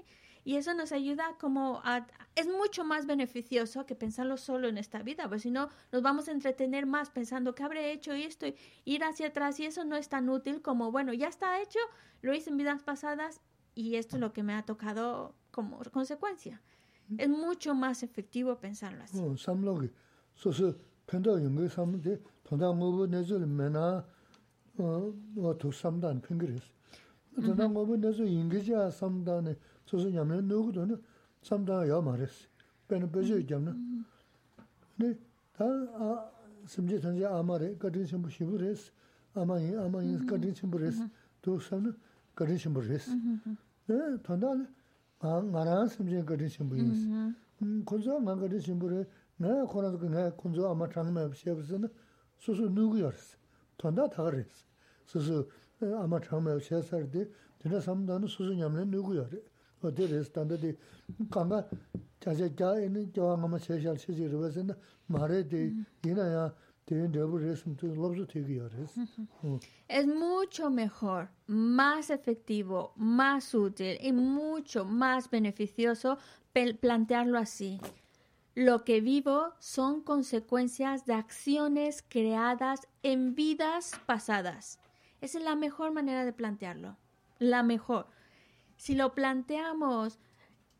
[0.46, 2.06] Y eso nos ayuda como a...
[2.36, 6.28] Es mucho más beneficioso que pensarlo solo en esta vida, pues si no nos vamos
[6.28, 9.96] a entretener más pensando qué habré hecho esto y ir hacia atrás y eso no
[9.96, 11.80] es tan útil como, bueno, ya está hecho,
[12.22, 13.40] lo hice en vidas pasadas
[13.74, 16.62] y esto es lo que me ha tocado como consecuencia.
[17.18, 19.18] Es mucho más efectivo pensarlo así.
[29.85, 31.25] 어, 삼록이 소소 편도 연구 삼데 통다 뭐고 내줄 메나 어, 어또 삼단 핑그리스.
[31.25, 32.47] 통다 뭐고 내줄 인기자 삼단에 소소 냐면 누구도는 삼단 야 말했어.
[32.87, 33.75] 배는 배져 있잖아.
[34.97, 35.17] 네,
[35.53, 36.31] 다아
[36.67, 38.91] 심지 전제 아마레 거든 심부 시부레스.
[39.33, 41.07] 아마이 아마이 거든 심부레스.
[41.41, 41.95] 또 삼는
[42.35, 43.11] 거든 심부레스.
[43.87, 44.47] 네, 통다
[45.19, 47.07] 아 나랑 심지 거든 심부인스.
[47.63, 49.05] 음, 콘조 안 가르 심부레
[49.37, 51.87] 나 코나도 그네 콘조 아마 장면 시에서는
[52.37, 53.37] 소소 누구였어.
[53.77, 54.65] 돈다 다 그랬어.
[55.05, 55.47] 소소
[55.81, 57.29] 어, 아마 장면 시에서데
[57.59, 59.21] 되나 삼다는 소소 냠네 누구야.
[59.21, 59.29] 어
[59.95, 60.77] 디에서 단다디
[61.29, 61.67] 강가
[62.19, 64.75] 자자자 있는 저항 아마 세샬 시지르버서는
[65.07, 65.73] 말에데
[66.05, 66.53] 이나야
[66.85, 69.01] 대인 대부레스 또 럽도 되게 열었어.
[69.43, 69.59] 어.
[69.89, 76.17] Es mucho mejor, más efectivo, más útil y mucho más beneficioso
[76.53, 77.79] pel- plantearlo así.
[78.55, 84.79] Lo que vivo son consecuencias de acciones creadas en vidas pasadas.
[85.21, 86.97] Esa es la mejor manera de plantearlo.
[87.39, 88.07] La mejor.
[88.76, 90.18] Si lo planteamos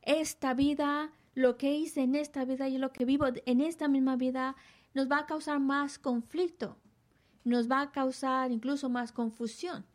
[0.03, 4.17] esta vida, lo que hice en esta vida y lo que vivo en esta misma
[4.17, 4.57] vida,
[4.95, 6.77] nos va a causar más conflicto
[7.47, 9.87] nos va a causar incluso más confusión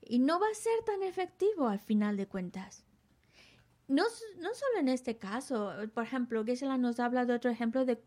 [0.00, 2.84] y no va a ser tan efectivo al final de cuentas.
[3.86, 4.04] No,
[4.38, 8.02] no solo en este caso, por ejemplo, Gesela nos habla de otro ejemplo de,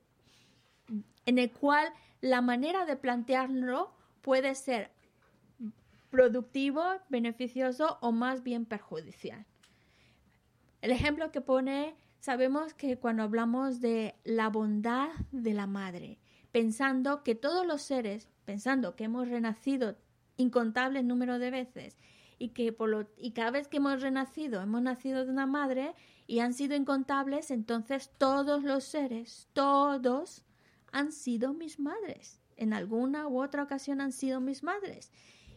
[1.28, 4.92] en el cual la manera de plantearlo puede ser
[6.10, 9.46] productivo, beneficioso o más bien perjudicial.
[10.82, 16.20] El ejemplo que pone, sabemos que cuando hablamos de la bondad de la madre,
[16.52, 19.98] pensando que todos los seres, pensando que hemos renacido
[20.38, 21.98] incontables número de veces
[22.38, 25.94] y que por lo, y cada vez que hemos renacido hemos nacido de una madre
[26.26, 30.46] y han sido incontables, entonces todos los seres, todos
[30.92, 32.40] han sido mis madres.
[32.56, 35.12] En alguna u otra ocasión han sido mis madres.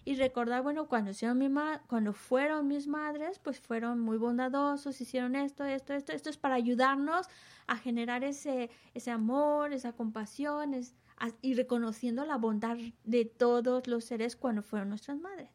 [0.04, 5.00] Y recordar, bueno, cuando, hicieron mi ma- cuando fueron mis madres, pues fueron muy bondadosos,
[5.00, 6.12] hicieron esto, esto, esto.
[6.12, 7.28] Esto es para ayudarnos
[7.68, 13.86] a generar ese, ese amor, esa compasión es- a- y reconociendo la bondad de todos
[13.86, 15.50] los seres cuando fueron nuestras madres.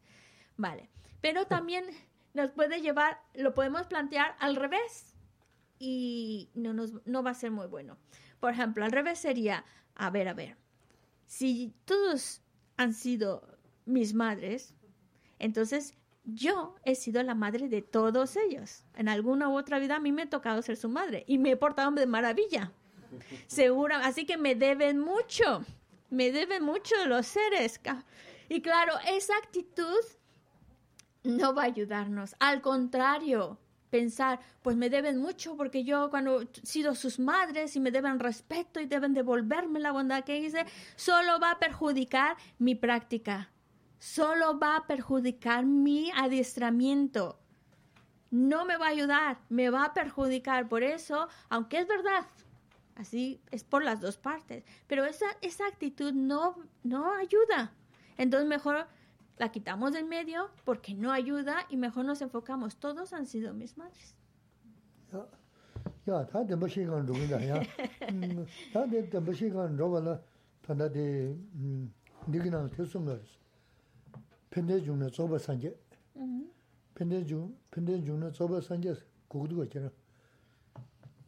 [0.55, 0.89] Vale,
[1.19, 1.83] pero también
[2.33, 5.13] nos puede llevar, lo podemos plantear al revés
[5.77, 7.97] y no, nos, no va a ser muy bueno.
[8.39, 10.55] Por ejemplo, al revés sería, a ver, a ver,
[11.25, 12.41] si todos
[12.77, 13.56] han sido
[13.87, 14.75] mis madres,
[15.39, 18.83] entonces yo he sido la madre de todos ellos.
[18.95, 21.51] En alguna u otra vida a mí me ha tocado ser su madre y me
[21.51, 22.71] he portado de maravilla.
[23.47, 25.63] Segura, así que me deben mucho,
[26.09, 27.79] me deben mucho los seres.
[28.49, 30.03] Y claro, esa actitud
[31.23, 32.35] no va a ayudarnos.
[32.39, 33.57] Al contrario,
[33.89, 38.19] pensar, pues me deben mucho porque yo cuando he sido sus madres y me deben
[38.19, 40.65] respeto y deben devolverme la bondad que hice,
[40.95, 43.49] solo va a perjudicar mi práctica.
[43.99, 47.39] Solo va a perjudicar mi adiestramiento.
[48.29, 50.67] No me va a ayudar, me va a perjudicar.
[50.67, 52.25] Por eso, aunque es verdad,
[52.95, 57.71] así es por las dos partes, pero esa, esa actitud no, no ayuda.
[58.17, 58.87] Entonces mejor
[59.37, 62.77] la quitamos del medio porque no ayuda y mejor nos enfocamos.
[62.77, 64.15] Todos han sido mis madres.
[74.50, 75.76] 펜데 중에 저버 산제.
[76.94, 78.94] 펜데 중 펜데 중에 저버 산제
[79.28, 79.90] 고고도 있잖아.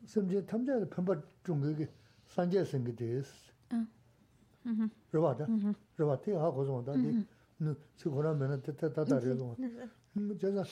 [0.07, 1.87] 심지 탐자의 편바 중국이
[2.27, 3.33] 산제 생기 됐어.
[3.73, 3.89] 응.
[5.13, 5.47] 로바다.
[5.97, 7.27] 로바티 하고 좀 다디.
[7.59, 9.57] 너 지고나 면은 때때다다래도.
[10.17, 10.65] 음, 제가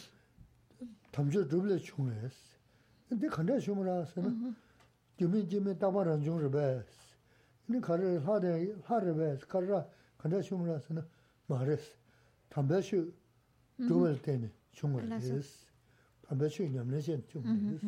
[1.11, 2.53] 탐저 드블레 중에스.
[3.09, 4.55] 근데 간다 shum라서는
[5.18, 6.83] 주민 주민 따바란 중을 배.
[7.66, 9.39] 근데 가를 하대 하를 배.
[9.47, 9.87] 가라
[10.18, 11.03] 간다 shum라서는
[11.47, 11.93] 말했어.
[12.49, 13.12] 담배슈
[13.89, 15.35] 두벌 때네 중을 알았어.
[15.35, 15.66] 했어.
[16.28, 17.87] 담배슈 냠내신 중을 했어.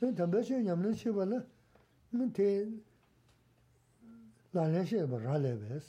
[0.00, 1.44] 근데 담배슈 냠내시 벌라
[2.10, 2.68] 근데
[4.54, 5.86] lānyā shē bā rā lē bēs.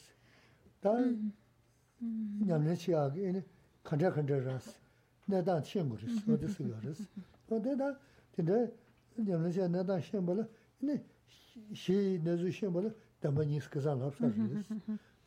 [0.82, 0.92] Tā
[2.50, 3.42] ñam nē chī āgī inī
[3.86, 4.66] kāntrā kāntrā rās,
[5.30, 7.00] nē tāng shēng gu rīs, wā tī sī gā rīs.
[7.50, 7.92] Wā tē tā,
[8.34, 8.58] tī nē
[9.30, 10.48] ñam nē chī nē tāng shēng bā lā,
[10.82, 10.98] inī
[11.78, 11.96] shē
[12.26, 14.66] nē zū shēng bā lā, dāmbā nī sī kāsā lāp sā rīs.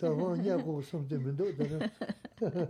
[0.00, 2.66] Tā wā ñā gu sōm tī mī ndō tā rā.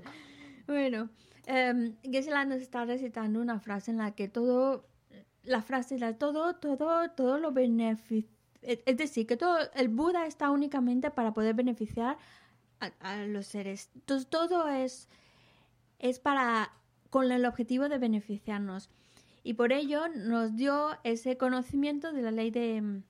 [0.69, 1.09] Bueno,
[1.47, 4.85] eh, Geshe-la nos está recitando una frase en la que todo,
[5.43, 8.31] la frase la todo, todo, todo lo beneficia,
[8.63, 12.19] es decir, que todo, el Buda está únicamente para poder beneficiar
[12.79, 13.91] a, a los seres.
[13.95, 15.09] Entonces todo es,
[15.99, 16.71] es para,
[17.09, 18.91] con el objetivo de beneficiarnos.
[19.43, 22.80] Y por ello nos dio ese conocimiento de la ley de...
[22.80, 23.03] mm,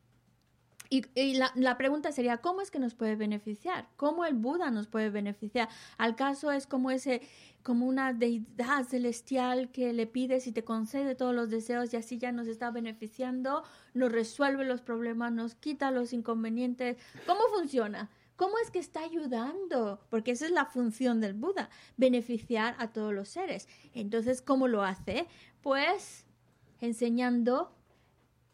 [0.93, 3.89] Y, y la, la pregunta sería, ¿cómo es que nos puede beneficiar?
[3.97, 5.69] ¿Cómo el Buda nos puede beneficiar?
[5.99, 7.23] Al caso es como ese,
[7.63, 12.19] como una deidad celestial que le pides y te concede todos los deseos y así
[12.19, 13.63] ya nos está beneficiando,
[13.95, 16.97] nos resuelve los problemas, nos quita los inconvenientes.
[17.25, 18.09] ¿Cómo funciona?
[18.35, 20.01] ¿Cómo es que está ayudando?
[20.09, 21.69] Porque esa es la función del Buda,
[21.99, 23.69] beneficiar a todos los seres.
[23.93, 25.27] Entonces, ¿cómo lo hace?
[25.63, 26.27] Pues
[26.81, 27.75] enseñando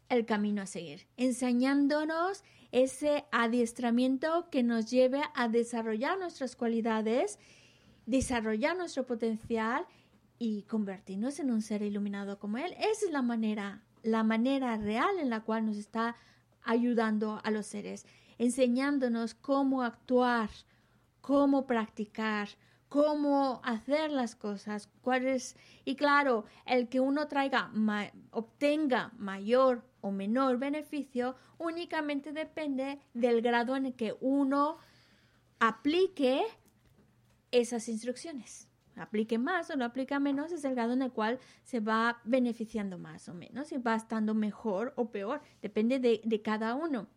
[0.09, 7.39] el camino a seguir, enseñándonos ese adiestramiento que nos lleve a desarrollar nuestras cualidades,
[8.05, 9.85] desarrollar nuestro potencial
[10.37, 12.73] y convertirnos en un ser iluminado como Él.
[12.77, 16.15] Esa es la manera, la manera real en la cual nos está
[16.63, 18.05] ayudando a los seres,
[18.37, 20.49] enseñándonos cómo actuar,
[21.21, 22.49] cómo practicar,
[22.89, 27.71] cómo hacer las cosas, cuál es y claro, el que uno traiga
[28.31, 34.77] obtenga mayor o menor beneficio únicamente depende del grado en el que uno
[35.59, 36.41] aplique
[37.51, 38.67] esas instrucciones.
[38.95, 42.97] Aplique más o no aplique menos es el grado en el cual se va beneficiando
[42.97, 45.41] más o menos y va estando mejor o peor.
[45.61, 47.07] Depende de, de cada uno.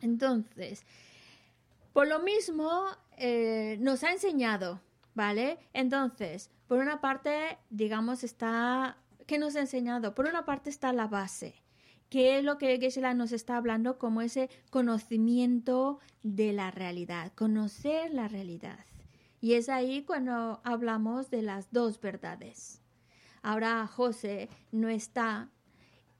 [0.00, 0.84] Entonces,
[1.92, 2.86] por lo mismo,
[3.16, 4.80] eh, nos ha enseñado,
[5.14, 5.58] ¿vale?
[5.72, 8.96] Entonces, por una parte, digamos, está...
[9.26, 10.14] ¿Qué nos ha enseñado?
[10.14, 11.54] Por una parte está la base,
[12.08, 18.12] que es lo que Geshe-la nos está hablando como ese conocimiento de la realidad, conocer
[18.12, 18.84] la realidad.
[19.40, 22.82] Y es ahí cuando hablamos de las dos verdades.
[23.42, 25.50] Ahora José no está,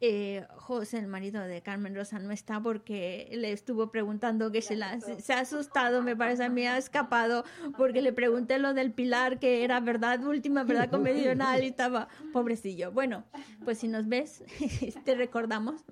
[0.00, 4.74] eh, José, el marido de Carmen Rosa, no está porque le estuvo preguntando que se,
[4.76, 7.44] la, se, ha asustado, me parece a mí, ha escapado,
[7.76, 12.92] porque le pregunté lo del pilar, que era verdad última, verdad convencional, y estaba pobrecillo.
[12.92, 13.24] Bueno,
[13.64, 14.42] pues si nos ves,
[15.04, 15.84] te recordamos.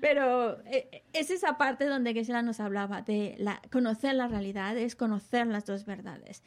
[0.00, 4.96] Pero eh, es esa parte donde Geshe nos hablaba de la, conocer la realidad, es
[4.96, 6.42] conocer las dos verdades.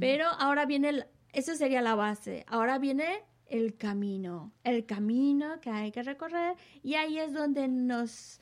[0.00, 2.44] Pero ahora viene, el- eso sería la base.
[2.48, 6.56] Ahora viene el camino, el camino que hay que recorrer.
[6.82, 8.40] Y ahí es donde nos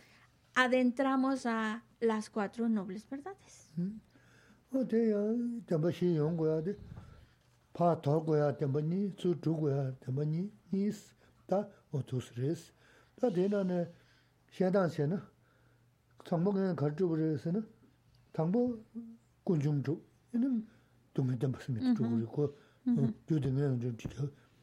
[0.55, 3.71] adentramos a las cuatro nobles verdades.
[3.77, 3.99] Mm.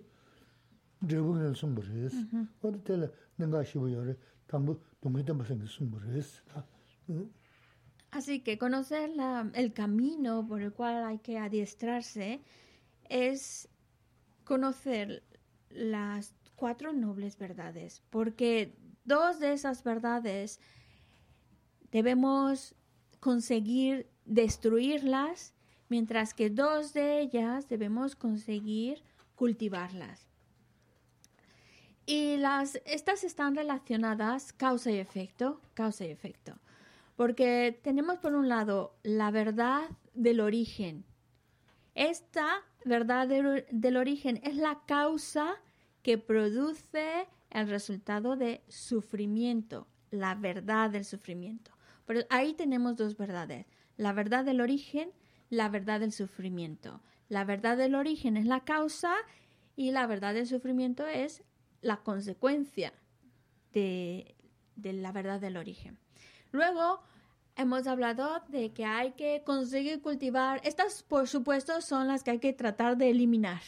[1.08, 2.18] 저분을 숨버렸어.
[2.62, 4.16] 어디 때 내가 시비 열에
[4.48, 6.42] 당부 동네도 무슨 숨버렸어.
[8.12, 12.42] Así que conocer la- el camino por el cual hay que adiestrarse
[13.10, 13.68] es
[14.44, 15.24] conocer
[15.70, 18.74] las cuatro nobles verdades, porque
[19.07, 20.61] dos de esas verdades
[21.91, 22.75] debemos
[23.21, 25.55] conseguir destruirlas,
[25.89, 29.03] mientras que dos de ellas debemos conseguir
[29.35, 30.27] cultivarlas.
[32.05, 36.55] Y las, estas están relacionadas causa y efecto, causa y efecto.
[37.17, 41.05] Porque tenemos por un lado la verdad del origen.
[41.95, 45.57] Esta verdad del, del origen es la causa
[46.03, 47.27] que produce
[47.61, 51.73] el resultado de sufrimiento, la verdad del sufrimiento.
[52.05, 53.67] Pero ahí tenemos dos verdades,
[53.97, 55.11] la verdad del origen,
[55.49, 57.01] la verdad del sufrimiento.
[57.29, 59.15] La verdad del origen es la causa
[59.75, 61.43] y la verdad del sufrimiento es
[61.81, 62.93] la consecuencia
[63.73, 64.37] de,
[64.77, 65.99] de la verdad del origen.
[66.53, 67.01] Luego
[67.57, 72.39] hemos hablado de que hay que conseguir cultivar, estas por supuesto son las que hay
[72.39, 73.63] que tratar de eliminar,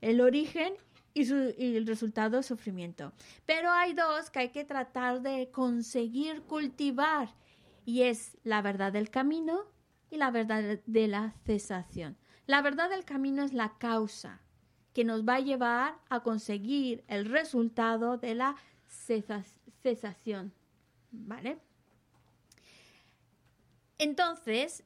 [0.00, 0.72] el origen
[1.20, 3.12] y, el resultado es sufrimiento.
[3.46, 7.34] Pero hay dos que hay que tratar de conseguir cultivar
[7.84, 9.64] y es la verdad del camino
[10.10, 12.16] y la verdad de la cesación.
[12.46, 14.40] La verdad del camino es la causa
[14.94, 18.56] que nos va a llevar a conseguir el resultado de la
[18.88, 19.44] cesa-
[19.82, 20.52] cesación.
[21.10, 21.58] ¿Vale?
[23.98, 24.84] Entonces,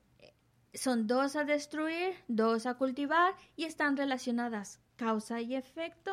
[0.75, 6.13] son dos a destruir, dos a cultivar y están relacionadas causa y efecto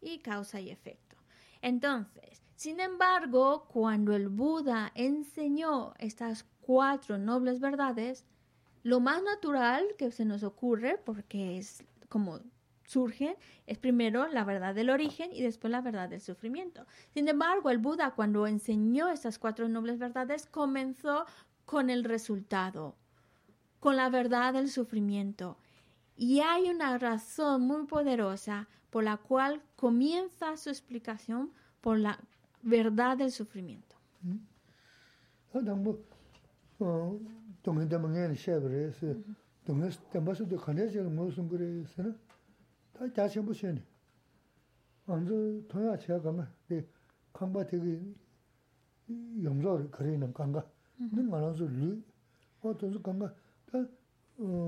[0.00, 1.16] y causa y efecto.
[1.62, 8.24] Entonces, sin embargo, cuando el Buda enseñó estas cuatro nobles verdades,
[8.82, 12.40] lo más natural que se nos ocurre, porque es como
[12.84, 13.36] surgen,
[13.68, 16.84] es primero la verdad del origen y después la verdad del sufrimiento.
[17.14, 21.26] Sin embargo, el Buda cuando enseñó estas cuatro nobles verdades comenzó
[21.64, 22.96] con el resultado,
[23.78, 25.58] con la verdad del sufrimiento.
[26.16, 32.18] Y hay una razón muy poderosa por la cual comienza su explicación por la
[32.62, 33.96] verdad del sufrimiento.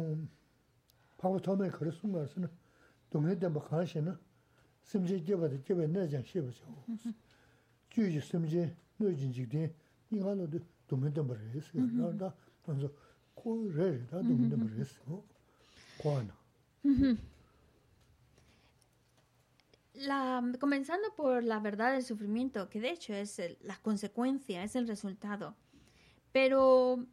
[0.07, 0.38] ngā
[1.20, 2.40] rā sū lū, wā tō sū kāngā, tā pāngwa tōmē kārī sūng kā rā sī
[2.44, 2.50] na,
[3.14, 4.14] dōngi dāmbā khānyā shē na,
[4.84, 7.14] simchē jēba dā jēba nā jāng shēba chā wā.
[7.94, 9.72] 주지 심지 너진 직대
[10.12, 11.78] 이가로도 도면도 버렸어.
[11.78, 12.34] 나다
[12.66, 12.90] 먼저
[13.36, 15.24] 코레 다 도면도 버렸어.
[16.02, 16.34] 과나.
[19.96, 24.76] La, comenzando por la verdad del sufrimiento, que de hecho es el- la consecuencia, es
[24.76, 25.54] el resultado.
[26.32, 27.06] Pero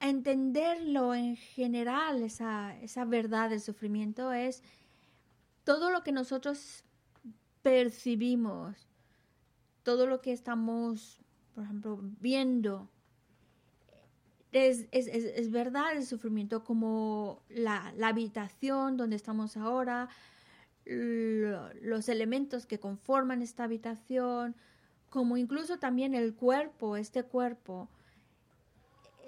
[0.00, 4.62] entenderlo en general, esa, esa verdad del sufrimiento, es
[5.64, 6.84] todo lo que nosotros
[7.62, 8.88] percibimos,
[9.82, 11.20] todo lo que estamos,
[11.54, 12.88] por ejemplo, viendo.
[14.52, 20.08] Es, es- es- es verdad el sufrimiento como la, la habitación donde estamos ahora,
[20.86, 24.56] lo- los elementos que conforman esta habitación,
[25.10, 27.88] como incluso también el cuerpo, este cuerpo,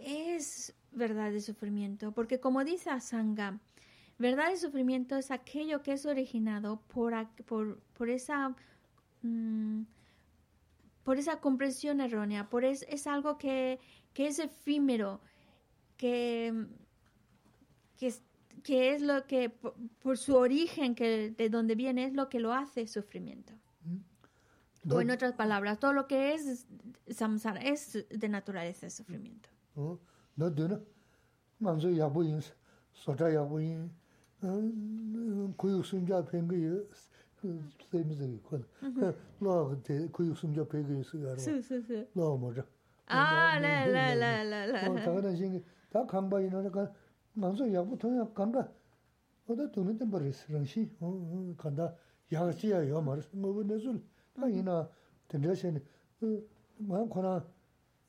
[0.01, 3.61] es verdad de sufrimiento, porque como dice Asanga,
[4.19, 8.55] verdad de sufrimiento es aquello que es originado por, ac- por, por esa
[9.23, 9.83] mm,
[11.05, 13.81] por esa comprensión errónea, por es, es algo que,
[14.13, 15.21] que es efímero,
[15.97, 16.67] que,
[17.97, 18.23] que, es,
[18.63, 22.39] que es lo que, por, por su origen, que de donde viene, es lo que
[22.39, 23.55] lo hace sufrimiento.
[24.89, 26.67] O en otras palabras, todo lo que es
[27.09, 29.49] samsara es de naturaleza de sufrimiento.
[30.41, 30.81] dā dē nā
[31.65, 32.41] mānsō yāgbō yīn,
[33.03, 33.89] sotā yāgbō yīn,
[35.61, 36.79] kuyuk sumjā pēngi yī,
[37.91, 39.13] sēmi sēgi kōna,
[39.45, 42.65] lō tē kuyuk sumjā pēngi yī sūyā rō, lō mō rā.
[43.11, 44.83] ā, lē, lē, lē, lē, lē.
[44.97, 45.63] tā kā dā shīngi,
[45.93, 46.87] tā kāmbā yī nā rā kā,
[47.43, 48.65] mānsō yāgbō tōnyā kāmbā,
[49.49, 50.87] o dā tōni tēmbā rīs, rāngshī,
[51.61, 51.91] kāndā
[52.33, 53.99] yāgachī yā yā mā rīs, mō bō nē sūl,
[54.39, 54.77] tā yī nā,
[55.33, 55.83] tēmbā shēni,
[56.89, 57.05] mā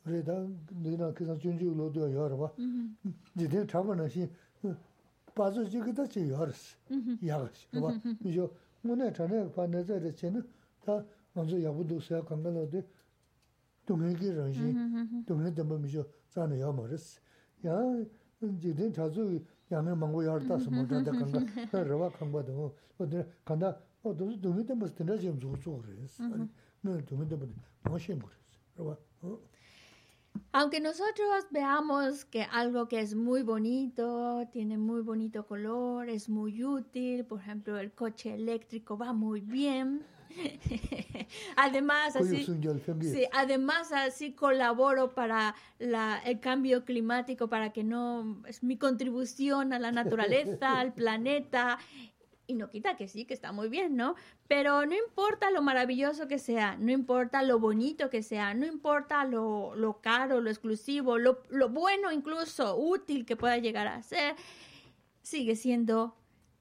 [0.07, 1.01] 어다 돈은 좀 버렸어.
[1.03, 1.05] 랑시.
[1.05, 1.05] 어, 어, 간다.
[1.05, 1.07] 야지야 요 말을 뭐 내줄.
[1.07, 1.07] 아이나 된다시니.
[1.07, 2.53] 어, 뭐 코나 그래다 너나 그래서 준주로도 여러 봐.
[3.37, 4.31] 니들 잡아는 시
[5.35, 6.77] 빠져 지그다 지 여러스.
[7.27, 7.69] 야가시.
[7.71, 7.79] 봐.
[8.25, 8.51] 이저
[8.85, 10.41] 오늘 전에 반내서 전에
[10.85, 11.05] 다
[11.35, 12.87] 먼저 야부도 세 강간어데
[13.85, 14.61] 동행기 런시.
[15.27, 16.07] 동행도 뭐 미죠.
[16.31, 17.21] 자네 여 말스.
[17.67, 17.77] 야
[18.61, 21.69] 지든 자주 양을 망고 열다서 뭐 다다 강가.
[21.71, 23.77] 그러와 강바도 어디 간다.
[24.05, 26.23] 어 도스 동행도 뭐 드나 좀 좋죠 그랬어.
[26.81, 27.49] 너 동행도 뭐
[27.83, 28.57] 뭐시 그랬어.
[28.77, 28.97] 그러와.
[29.23, 29.39] 어.
[30.54, 36.64] Aunque nosotros veamos que algo que es muy bonito, tiene muy bonito color, es muy
[36.64, 40.04] útil, por ejemplo, el coche eléctrico va muy bien.
[41.56, 42.46] además, así,
[43.34, 49.80] además, así colaboro para la, el cambio climático, para que no es mi contribución a
[49.80, 51.78] la naturaleza, al planeta
[52.52, 54.16] y no quita que sí, que está muy bien, ¿no?
[54.50, 59.24] Pero no importa lo maravilloso que sea, no importa lo bonito que sea, no importa
[59.24, 64.36] lo, lo caro, lo exclusivo, lo, lo bueno incluso, útil que pueda llegar a ser,
[65.22, 66.14] sigue siendo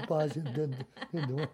[0.07, 0.79] 빠진 된데
[1.11, 1.49] 근데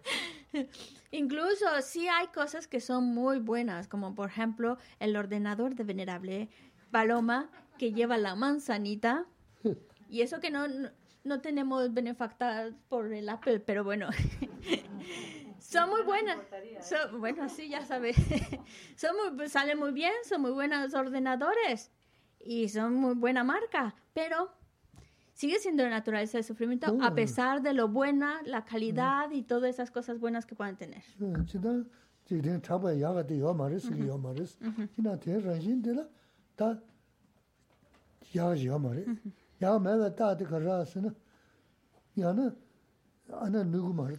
[1.11, 6.49] Incluso sí hay cosas que son muy buenas, como por ejemplo el ordenador de Venerable
[6.91, 7.49] Paloma
[7.79, 9.25] que lleva la manzanita.
[10.09, 10.89] Y eso que no, no,
[11.23, 14.09] no tenemos benefactor por el Apple, pero bueno.
[15.58, 16.38] son muy buenas.
[16.52, 16.78] ¿eh?
[16.80, 18.16] Son, bueno, sí, ya sabes.
[18.96, 21.90] son muy, salen muy bien, son muy buenos ordenadores
[22.40, 24.50] y son muy buena marca, pero
[25.34, 29.70] sigue siendo la naturaleza del sufrimiento a pesar de lo buena, la calidad y todas
[29.70, 31.02] esas cosas buenas que puedan tener.
[34.62, 34.66] Uh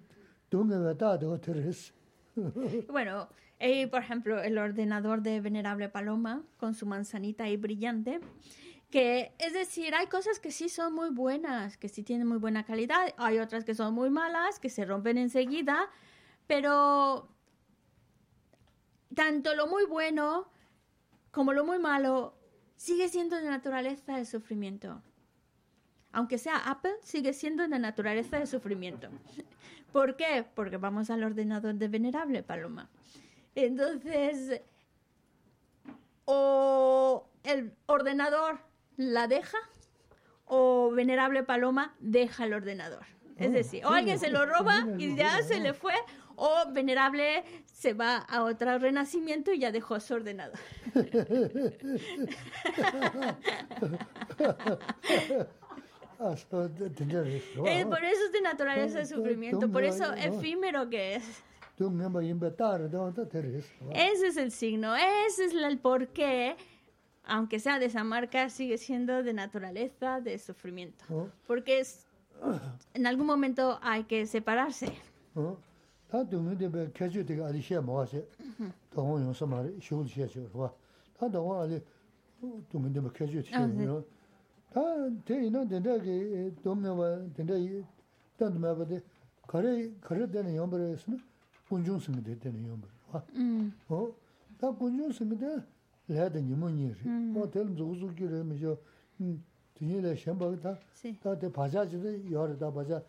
[0.49, 1.93] 동네가 다데 어terres
[2.87, 3.29] Bueno,
[3.59, 8.19] eh, por ejemplo, el ordenador de Venerable Paloma con su manzanita ahí brillante.
[8.91, 12.65] Que es decir, hay cosas que sí son muy buenas, que sí tienen muy buena
[12.65, 15.89] calidad, hay otras que son muy malas, que se rompen enseguida,
[16.47, 17.29] pero
[19.15, 20.47] tanto lo muy bueno
[21.31, 22.35] como lo muy malo
[22.80, 25.02] sigue siendo de naturaleza del sufrimiento.
[26.12, 29.08] Aunque sea Apple, sigue siendo de naturaleza del sufrimiento.
[29.92, 30.46] ¿Por qué?
[30.54, 32.88] Porque vamos al ordenador de Venerable Paloma.
[33.54, 34.62] Entonces,
[36.24, 38.60] o el ordenador
[38.96, 39.58] la deja
[40.46, 43.04] o Venerable Paloma deja el ordenador.
[43.36, 45.94] Es Oh, decir, o alguien se lo roba y ya se le fue,
[46.40, 50.52] o venerable se va a otro renacimiento y ya dejó ordenado.
[57.66, 61.42] eh, por eso es de naturaleza de sufrimiento, por eso efímero que es.
[63.94, 66.56] Ese es el signo, ese es el porqué
[67.24, 71.04] aunque sea de esa marca, sigue siendo de naturaleza de sufrimiento.
[71.46, 72.06] Porque es,
[72.92, 74.92] en algún momento hay que separarse.
[76.11, 76.23] 어?
[76.23, 78.25] 다 동네데 배 캐주되게 아리시아 모아세.
[78.93, 80.71] 동원 용서 말이 쇼르시아 쇼르와.
[81.17, 81.81] 다 동원 아리
[82.69, 83.55] 동네데 배 캐주되게.
[83.55, 83.85] 아, 네.
[84.71, 84.81] 다
[85.25, 87.83] 대이나 된다게 동네와 된다 이
[88.37, 89.01] 단도 마버데
[89.47, 91.19] 거래 거래 되는 연벌에서는
[91.69, 92.89] 군중승이 되는 연벌.
[93.11, 93.23] 와.
[93.35, 94.13] Mm, 어?
[94.59, 95.63] 다 군중승인데
[96.07, 97.09] 레드 니모니리.
[97.33, 98.77] 뭐 될 조수기를 미죠.
[99.21, 99.43] 음.
[99.75, 101.19] 뒤에 셴바다 sí.
[101.19, 103.01] 다데 바자지도 여르다 바자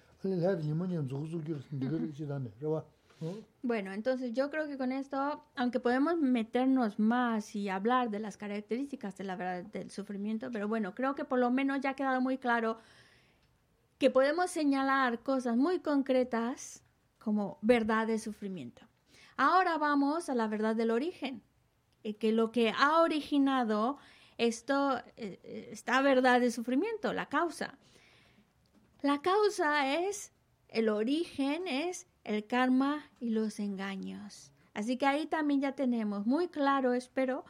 [3.62, 8.36] Bueno, entonces yo creo que con esto, aunque podemos meternos más y hablar de las
[8.38, 11.96] características de la verdad del sufrimiento, pero bueno, creo que por lo menos ya ha
[11.96, 12.78] quedado muy claro
[14.00, 16.84] que podemos señalar cosas muy concretas
[17.20, 18.82] como verdad del sufrimiento.
[19.38, 21.44] Ahora vamos a la verdad del origen,
[22.04, 23.98] eh, que lo que ha originado
[24.40, 27.78] esto, eh, eh, esta verdad del sufrimiento, la causa.
[29.02, 30.32] La causa es,
[30.68, 34.52] el origen es el karma y los engaños.
[34.76, 37.44] Así que ahí también ya tenemos muy claro, espero,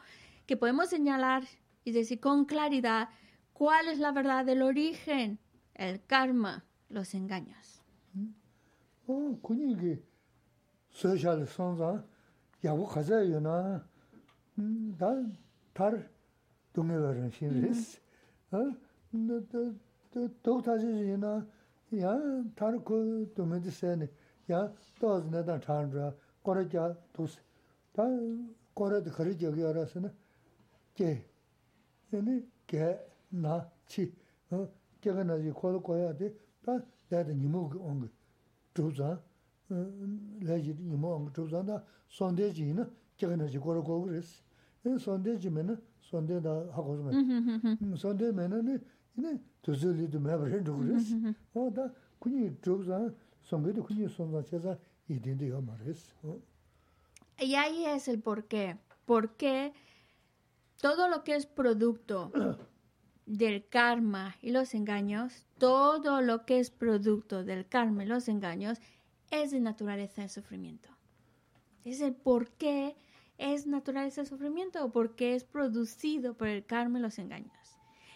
[0.46, 1.44] que podemos señalar
[1.84, 3.10] y decir con claridad
[3.52, 5.38] cuál es la verdad del origen,
[5.74, 7.82] el karma, los engaños.
[9.06, 9.38] 어,
[20.14, 21.32] dōg tāshī shī na,
[21.92, 22.12] yā
[22.56, 22.98] tār kō
[23.36, 24.08] dōmē tī sēni,
[24.48, 24.60] yā
[25.00, 26.10] dōz nē tā chān rā,
[26.44, 27.38] kōrā kia tūs,
[27.96, 28.04] tā
[28.76, 30.10] kōrā tī khari kia kia rā sī na,
[30.96, 31.10] kē,
[32.12, 32.90] yāni kē,
[33.40, 34.10] nā, chī,
[34.52, 36.32] kē kā nā jī kōrā kōyā tī,
[36.64, 36.76] tā
[37.10, 38.10] lē tā nīmō kī ōngi
[38.76, 39.16] chū zāng,
[40.48, 41.80] lē jī nīmō ōngi chū zāng tā
[42.18, 42.84] sōndē jī na,
[43.16, 44.36] kē kā nā jī kōrā kōgō rēs,
[44.84, 45.78] yāni sōndē jī mē na,
[46.10, 49.32] sōndē tā hā kō sō mē, sōndē mē na nē,
[50.82, 51.34] li.
[51.54, 52.56] O da kunyi
[53.82, 54.08] kunyi
[55.62, 56.14] maris.
[57.38, 58.76] Y ahí es el porqué.
[59.04, 59.72] Porque
[60.80, 62.32] todo lo que es producto
[63.26, 68.78] del karma y los engaños, todo lo que es producto del karma y los engaños,
[69.30, 70.88] es de naturaleza de sufrimiento.
[71.84, 72.96] Es el porqué
[73.42, 77.61] es naturaleza de sufrimiento o porque es producido por el karma y los engaños.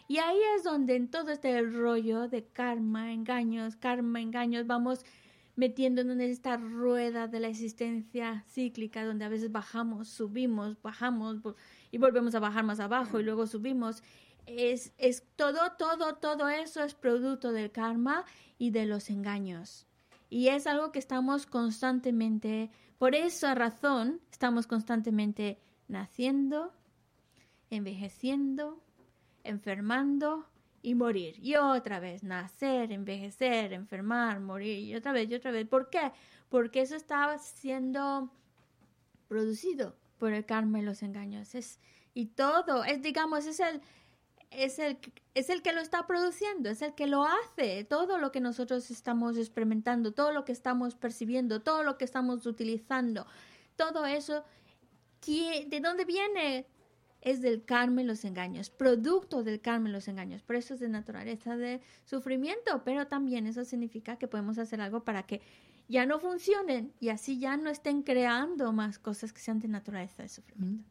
[0.08, 5.04] Y ahí es donde en todo este rollo de karma, engaños, karma, engaños, vamos
[5.56, 11.38] metiéndonos en esta rueda de la existencia cíclica donde a veces bajamos, subimos, bajamos
[11.90, 14.02] y volvemos a bajar más abajo y luego subimos.
[14.44, 18.24] Es, es todo, todo, todo eso es producto del karma
[18.58, 19.86] y de los engaños.
[20.28, 25.58] Y es algo que estamos constantemente, por esa razón, estamos constantemente
[25.88, 26.72] naciendo,
[27.70, 28.82] envejeciendo,
[29.48, 30.46] enfermando
[30.82, 31.36] y morir.
[31.40, 34.78] Y otra vez, nacer, envejecer, enfermar, morir.
[34.80, 35.66] Y otra vez, y otra vez.
[35.66, 36.12] ¿Por qué?
[36.48, 38.30] Porque eso estaba siendo
[39.28, 41.50] producido por el karma y los engaños.
[42.14, 43.80] Y todo, es digamos, es el,
[44.50, 44.98] es el,
[45.34, 47.84] es el que lo está produciendo, es el que lo hace.
[47.84, 52.46] Todo lo que nosotros estamos experimentando, todo lo que estamos percibiendo, todo lo que estamos
[52.46, 53.26] utilizando,
[53.76, 54.44] todo eso,
[55.20, 56.66] ¿qui- ¿de dónde viene?
[57.20, 60.42] Es del karma y los engaños, producto del karma y los engaños.
[60.42, 65.04] Por eso es de naturaleza de sufrimiento, pero también eso significa que podemos hacer algo
[65.04, 65.40] para que
[65.88, 70.22] ya no funcionen y así ya no estén creando más cosas que sean de naturaleza
[70.22, 70.84] de sufrimiento.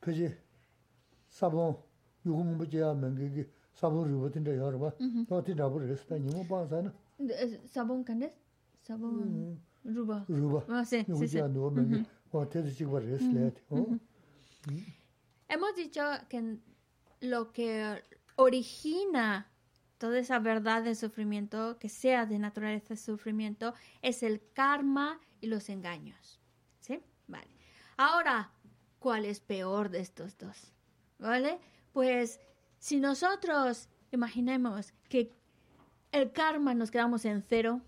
[0.00, 0.36] 그지
[1.28, 1.76] 사본
[2.26, 4.92] 유공부지야 mengi 사본 루버틴데 여러 봐
[5.28, 6.92] 또티 잡으랬어 다 니무 반사는
[7.22, 8.34] Eh, ¿Sabón candes?
[8.82, 10.24] Sabón ruba.
[10.28, 11.12] 루버 Ah, sí, sí, sí.
[11.12, 13.98] 유구지야 누워 mengi 어 테드 찍어 레스 레트 어
[15.48, 16.58] Hemos dicho que
[17.20, 18.02] lo que
[18.36, 19.46] origina
[19.98, 25.46] toda esa verdad del sufrimiento, que sea de naturaleza de sufrimiento, es el karma y
[25.48, 26.35] los engaños.
[27.27, 27.47] Vale.
[27.97, 28.51] Ahora,
[28.99, 30.73] ¿cuál es peor de estos dos?
[31.19, 31.59] ¿Vale?
[31.93, 32.39] Pues
[32.79, 35.31] si nosotros imaginemos que
[36.11, 37.81] el karma nos quedamos en cero,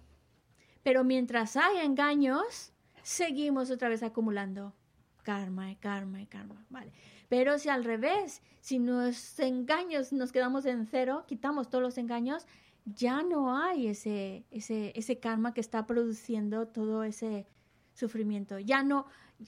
[0.83, 4.73] pero mientras hay engaños, seguimos otra vez acumulando
[5.23, 6.91] karma y karma y karma, ¿vale?
[7.27, 12.47] Pero si al revés, si los engaños nos quedamos en cero, quitamos todos los engaños,
[12.85, 17.45] ya no hay ese, ese, ese karma que está produciendo todo ese
[17.93, 18.57] sufrimiento.
[18.57, 19.05] Ya no,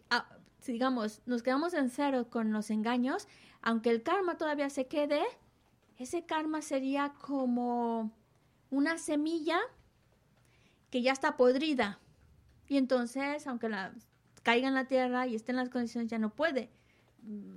[0.09, 0.27] ah,
[0.65, 3.27] digamos, nos quedamos en cero con los engaños,
[3.61, 5.21] aunque el karma todavía se quede,
[5.97, 8.11] ese karma sería como
[8.69, 9.59] una semilla
[10.89, 11.99] que ya está podrida.
[12.67, 13.93] Y entonces, aunque la
[14.43, 16.69] caiga en la tierra y esté en las condiciones, ya no puede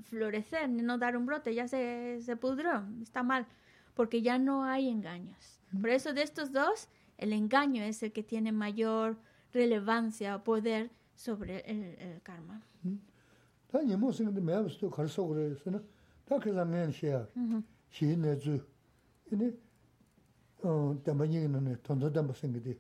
[0.05, 3.47] florecer, ni no dar un brote, ya se, se pudrió, está mal,
[3.94, 5.61] porque ya no hay engaños.
[5.81, 9.16] Por eso de estos dos, el engaño es el que tiene mayor
[9.52, 12.60] relevancia o poder sobre el karma.
[13.74, 15.80] Tā nīmō sīngi mē bā sītō khar sōg rē sī na,
[16.28, 17.20] tā kī sā ngēn xē yā,
[17.90, 18.54] xē yī nē dzū,
[19.30, 19.48] yī nē
[21.06, 22.74] dāmbā nyī nā nē, tōntō dāmbā sīngi dī,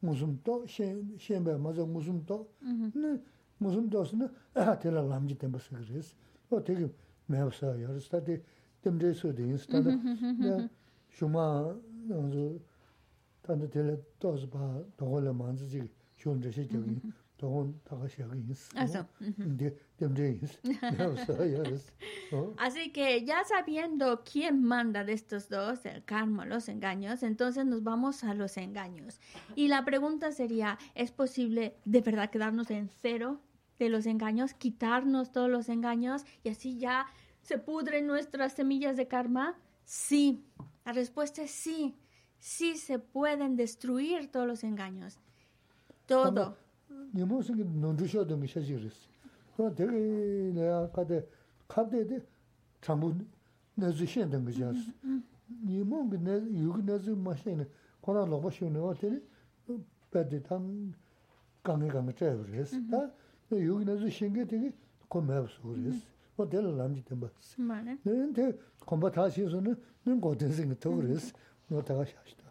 [0.00, 2.38] mūsum tō, xēn bā mā sā mūsum tō,
[3.60, 6.14] mūsum tō sī na, ā tē lā lām jī dāmbā sīngi rē sī,
[6.48, 6.88] tō tē kī
[7.28, 8.34] mē bā sā yā rē sī, tā tē
[8.86, 9.92] dēm rē sō dī yī sī, tā tā
[11.18, 11.46] shūmā,
[13.44, 13.94] tā tē lā
[14.24, 14.64] tō sī bā,
[14.96, 15.04] tō
[22.58, 27.82] Así que ya sabiendo quién manda de estos dos, el karma, los engaños, entonces nos
[27.82, 29.20] vamos a los engaños.
[29.54, 33.40] Y la pregunta sería, ¿es posible de verdad quedarnos en cero
[33.78, 37.06] de los engaños, quitarnos todos los engaños y así ya
[37.42, 39.58] se pudren nuestras semillas de karma?
[39.84, 40.44] Sí,
[40.84, 41.96] la respuesta es sí,
[42.38, 45.18] sí se pueden destruir todos los engaños.
[46.06, 46.56] Todo.
[47.12, 49.08] nimo singi nondusho dungi shashi resi.
[49.56, 51.26] Kora degi naya kade
[51.68, 52.22] kabde de
[52.80, 53.14] chambu
[53.76, 54.92] nazu shen dungi jasi.
[55.64, 57.66] Nimo yugi nazu ma sheni
[58.00, 59.20] kora loba shoni wa teri
[60.12, 60.94] badi tam
[61.62, 62.88] gangi gangi chayabu resi.
[62.88, 63.10] Da
[63.50, 64.72] yugi nazu shengi degi
[65.08, 66.06] komayabu su resi.
[66.36, 67.30] O deli lamji tenba.
[67.56, 71.32] Nini te komba tashi suni nini godin singi togu resi.
[71.68, 72.44] No taga shashita.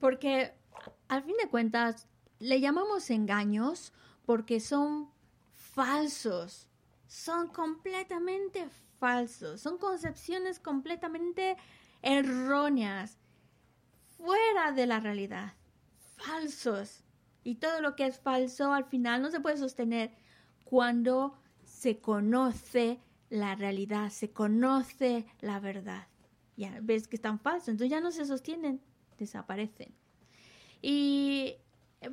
[0.00, 0.52] Porque
[1.08, 2.06] al fin de cuentas
[2.38, 3.92] le llamamos engaños
[4.24, 5.10] porque son
[5.52, 6.68] falsos,
[7.06, 8.68] son completamente
[8.98, 11.56] falsos, son concepciones completamente
[12.02, 13.18] erróneas,
[14.16, 15.54] fuera de la realidad,
[16.16, 17.04] falsos.
[17.44, 20.12] Y todo lo que es falso al final no se puede sostener
[20.64, 23.00] cuando se conoce
[23.30, 26.08] la realidad, se conoce la verdad.
[26.56, 28.82] Ya ves que están falsos, entonces ya no se sostienen,
[29.16, 29.94] desaparecen.
[30.82, 31.56] Y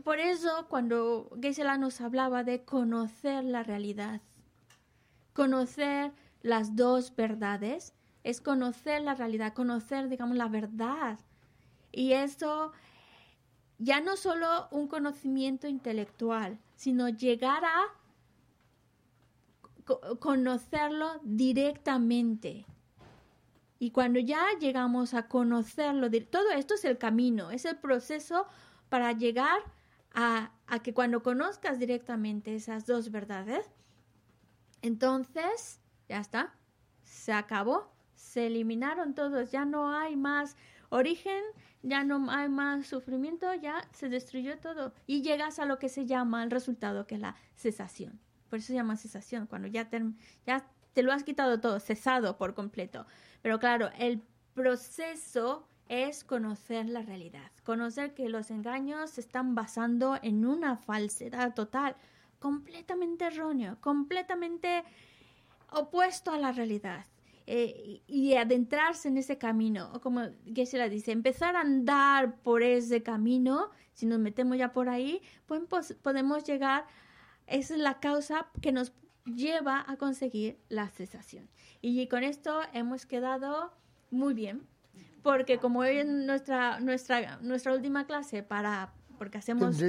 [0.03, 4.21] por eso cuando Gesela nos hablaba de conocer la realidad,
[5.33, 6.11] conocer
[6.41, 7.93] las dos verdades,
[8.23, 11.19] es conocer la realidad, conocer, digamos, la verdad.
[11.91, 12.71] Y eso
[13.77, 17.83] ya no solo un conocimiento intelectual, sino llegar a
[19.85, 22.65] co- conocerlo directamente.
[23.85, 28.47] Y cuando ya llegamos a conocerlo, todo esto es el camino, es el proceso
[28.89, 29.59] para llegar
[30.11, 30.49] a,
[30.81, 33.69] que cuando conozcas directamente esas dos verdades,
[34.81, 36.55] entonces ya está,
[37.03, 40.57] se acabó, se eliminaron todos, ya no hay más
[40.89, 41.43] origen,
[41.83, 46.07] ya no hay más sufrimiento, ya se destruyó todo y llegas a lo que se
[46.07, 48.19] llama el resultado, que es la cesación.
[48.49, 53.05] Por eso se llama cesación, cuando ya te lo has quitado todo, cesado por completo.
[53.45, 54.23] Pero claro, el
[54.55, 61.53] proceso es conocer la realidad, conocer que los engaños se están basando en una falsedad
[61.53, 61.95] total,
[62.39, 64.83] completamente erróneo, completamente
[65.69, 67.05] opuesto a la realidad.
[67.45, 73.03] Eh, y, adentrarse en ese camino, o como Geshe-la dice, empezar a andar por ese
[73.03, 76.87] camino, si nos metemos ya por ahí, pues, pues, podemos llegar,
[77.45, 78.91] esa es la causa que nos
[79.25, 81.49] lleva a conseguir la cesación.
[81.81, 83.73] Y con esto hemos quedado
[84.11, 84.67] muy bien,
[85.23, 89.81] porque como hoy es nuestra, nuestra, nuestra última clase para, porque hacemos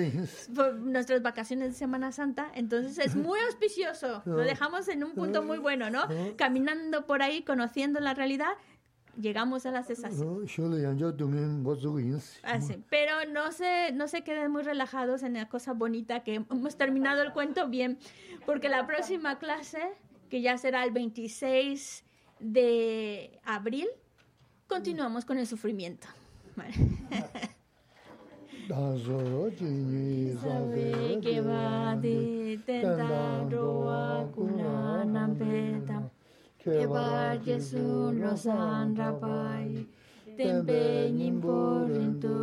[0.79, 4.23] nuestras vacaciones de Semana Santa, entonces es muy auspicioso.
[4.25, 6.07] Lo dejamos en un punto muy bueno, ¿no?
[6.37, 8.53] Caminando por ahí, conociendo la realidad,
[9.21, 10.47] llegamos a la cesación.
[12.43, 16.35] Así, ah, pero no se, no se queden muy relajados en la cosa bonita que
[16.37, 17.99] hemos terminado el cuento bien,
[18.45, 19.81] porque la próxima clase,
[20.31, 22.05] que ya será el 26
[22.41, 23.89] de abril,
[24.69, 26.07] continuamos con el sufrimiento.
[26.57, 26.75] Vale.
[30.43, 32.59] Sabe que va de
[36.67, 39.87] que va Jesús los andrapai
[40.37, 42.35] tempe nimpo rintu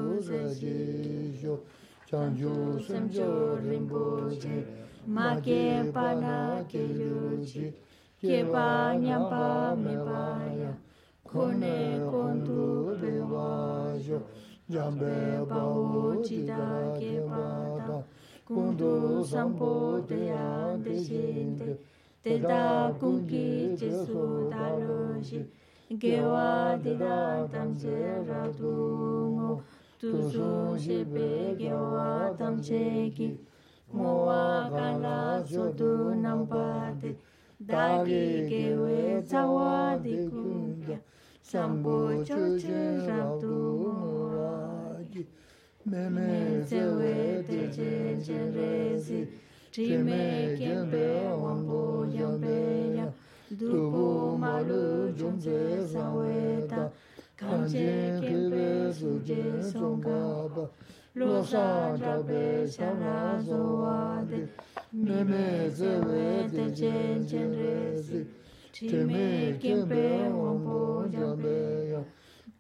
[2.09, 4.63] 장주 semjo rinpoche
[5.07, 7.73] ma que pana que yuchi
[8.21, 10.71] que va nyampa me vaya
[11.29, 14.19] kone kontu pe pewajo
[14.69, 17.97] jambe bao chida ke bada
[18.47, 20.77] kundu sampo te ya
[22.23, 25.43] Teda kungi jesu dalu shi
[25.99, 28.71] Gewa dida tamche ratu
[29.35, 29.63] ngo
[29.99, 33.37] Tuzu shepe gewa tamche ki
[33.91, 37.11] Mowa kala sotu nampate
[37.59, 40.99] Dagi gewe tsawa di kungya
[41.41, 45.27] Sambu choche ratu muraji
[45.85, 49.27] Meme zewe teche chen resi
[49.73, 51.05] Chime kempe
[51.43, 52.57] wambu yambe
[52.97, 53.07] ya
[53.49, 56.91] Dubu malu jumze sawe ta
[57.35, 59.41] Kanje kempe suje
[59.71, 60.69] songa ba
[61.15, 64.47] Losa jabe shara zowa de
[64.93, 68.27] Meme zewe de jen jen rezi
[68.71, 72.01] Chime kempe wambu yambe ya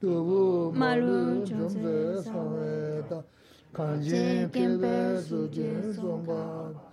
[0.01, 3.23] Dubu malu jumze sawe ta
[3.71, 6.92] Kanje kempe suje songa ba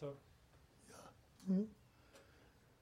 [0.00, 0.16] so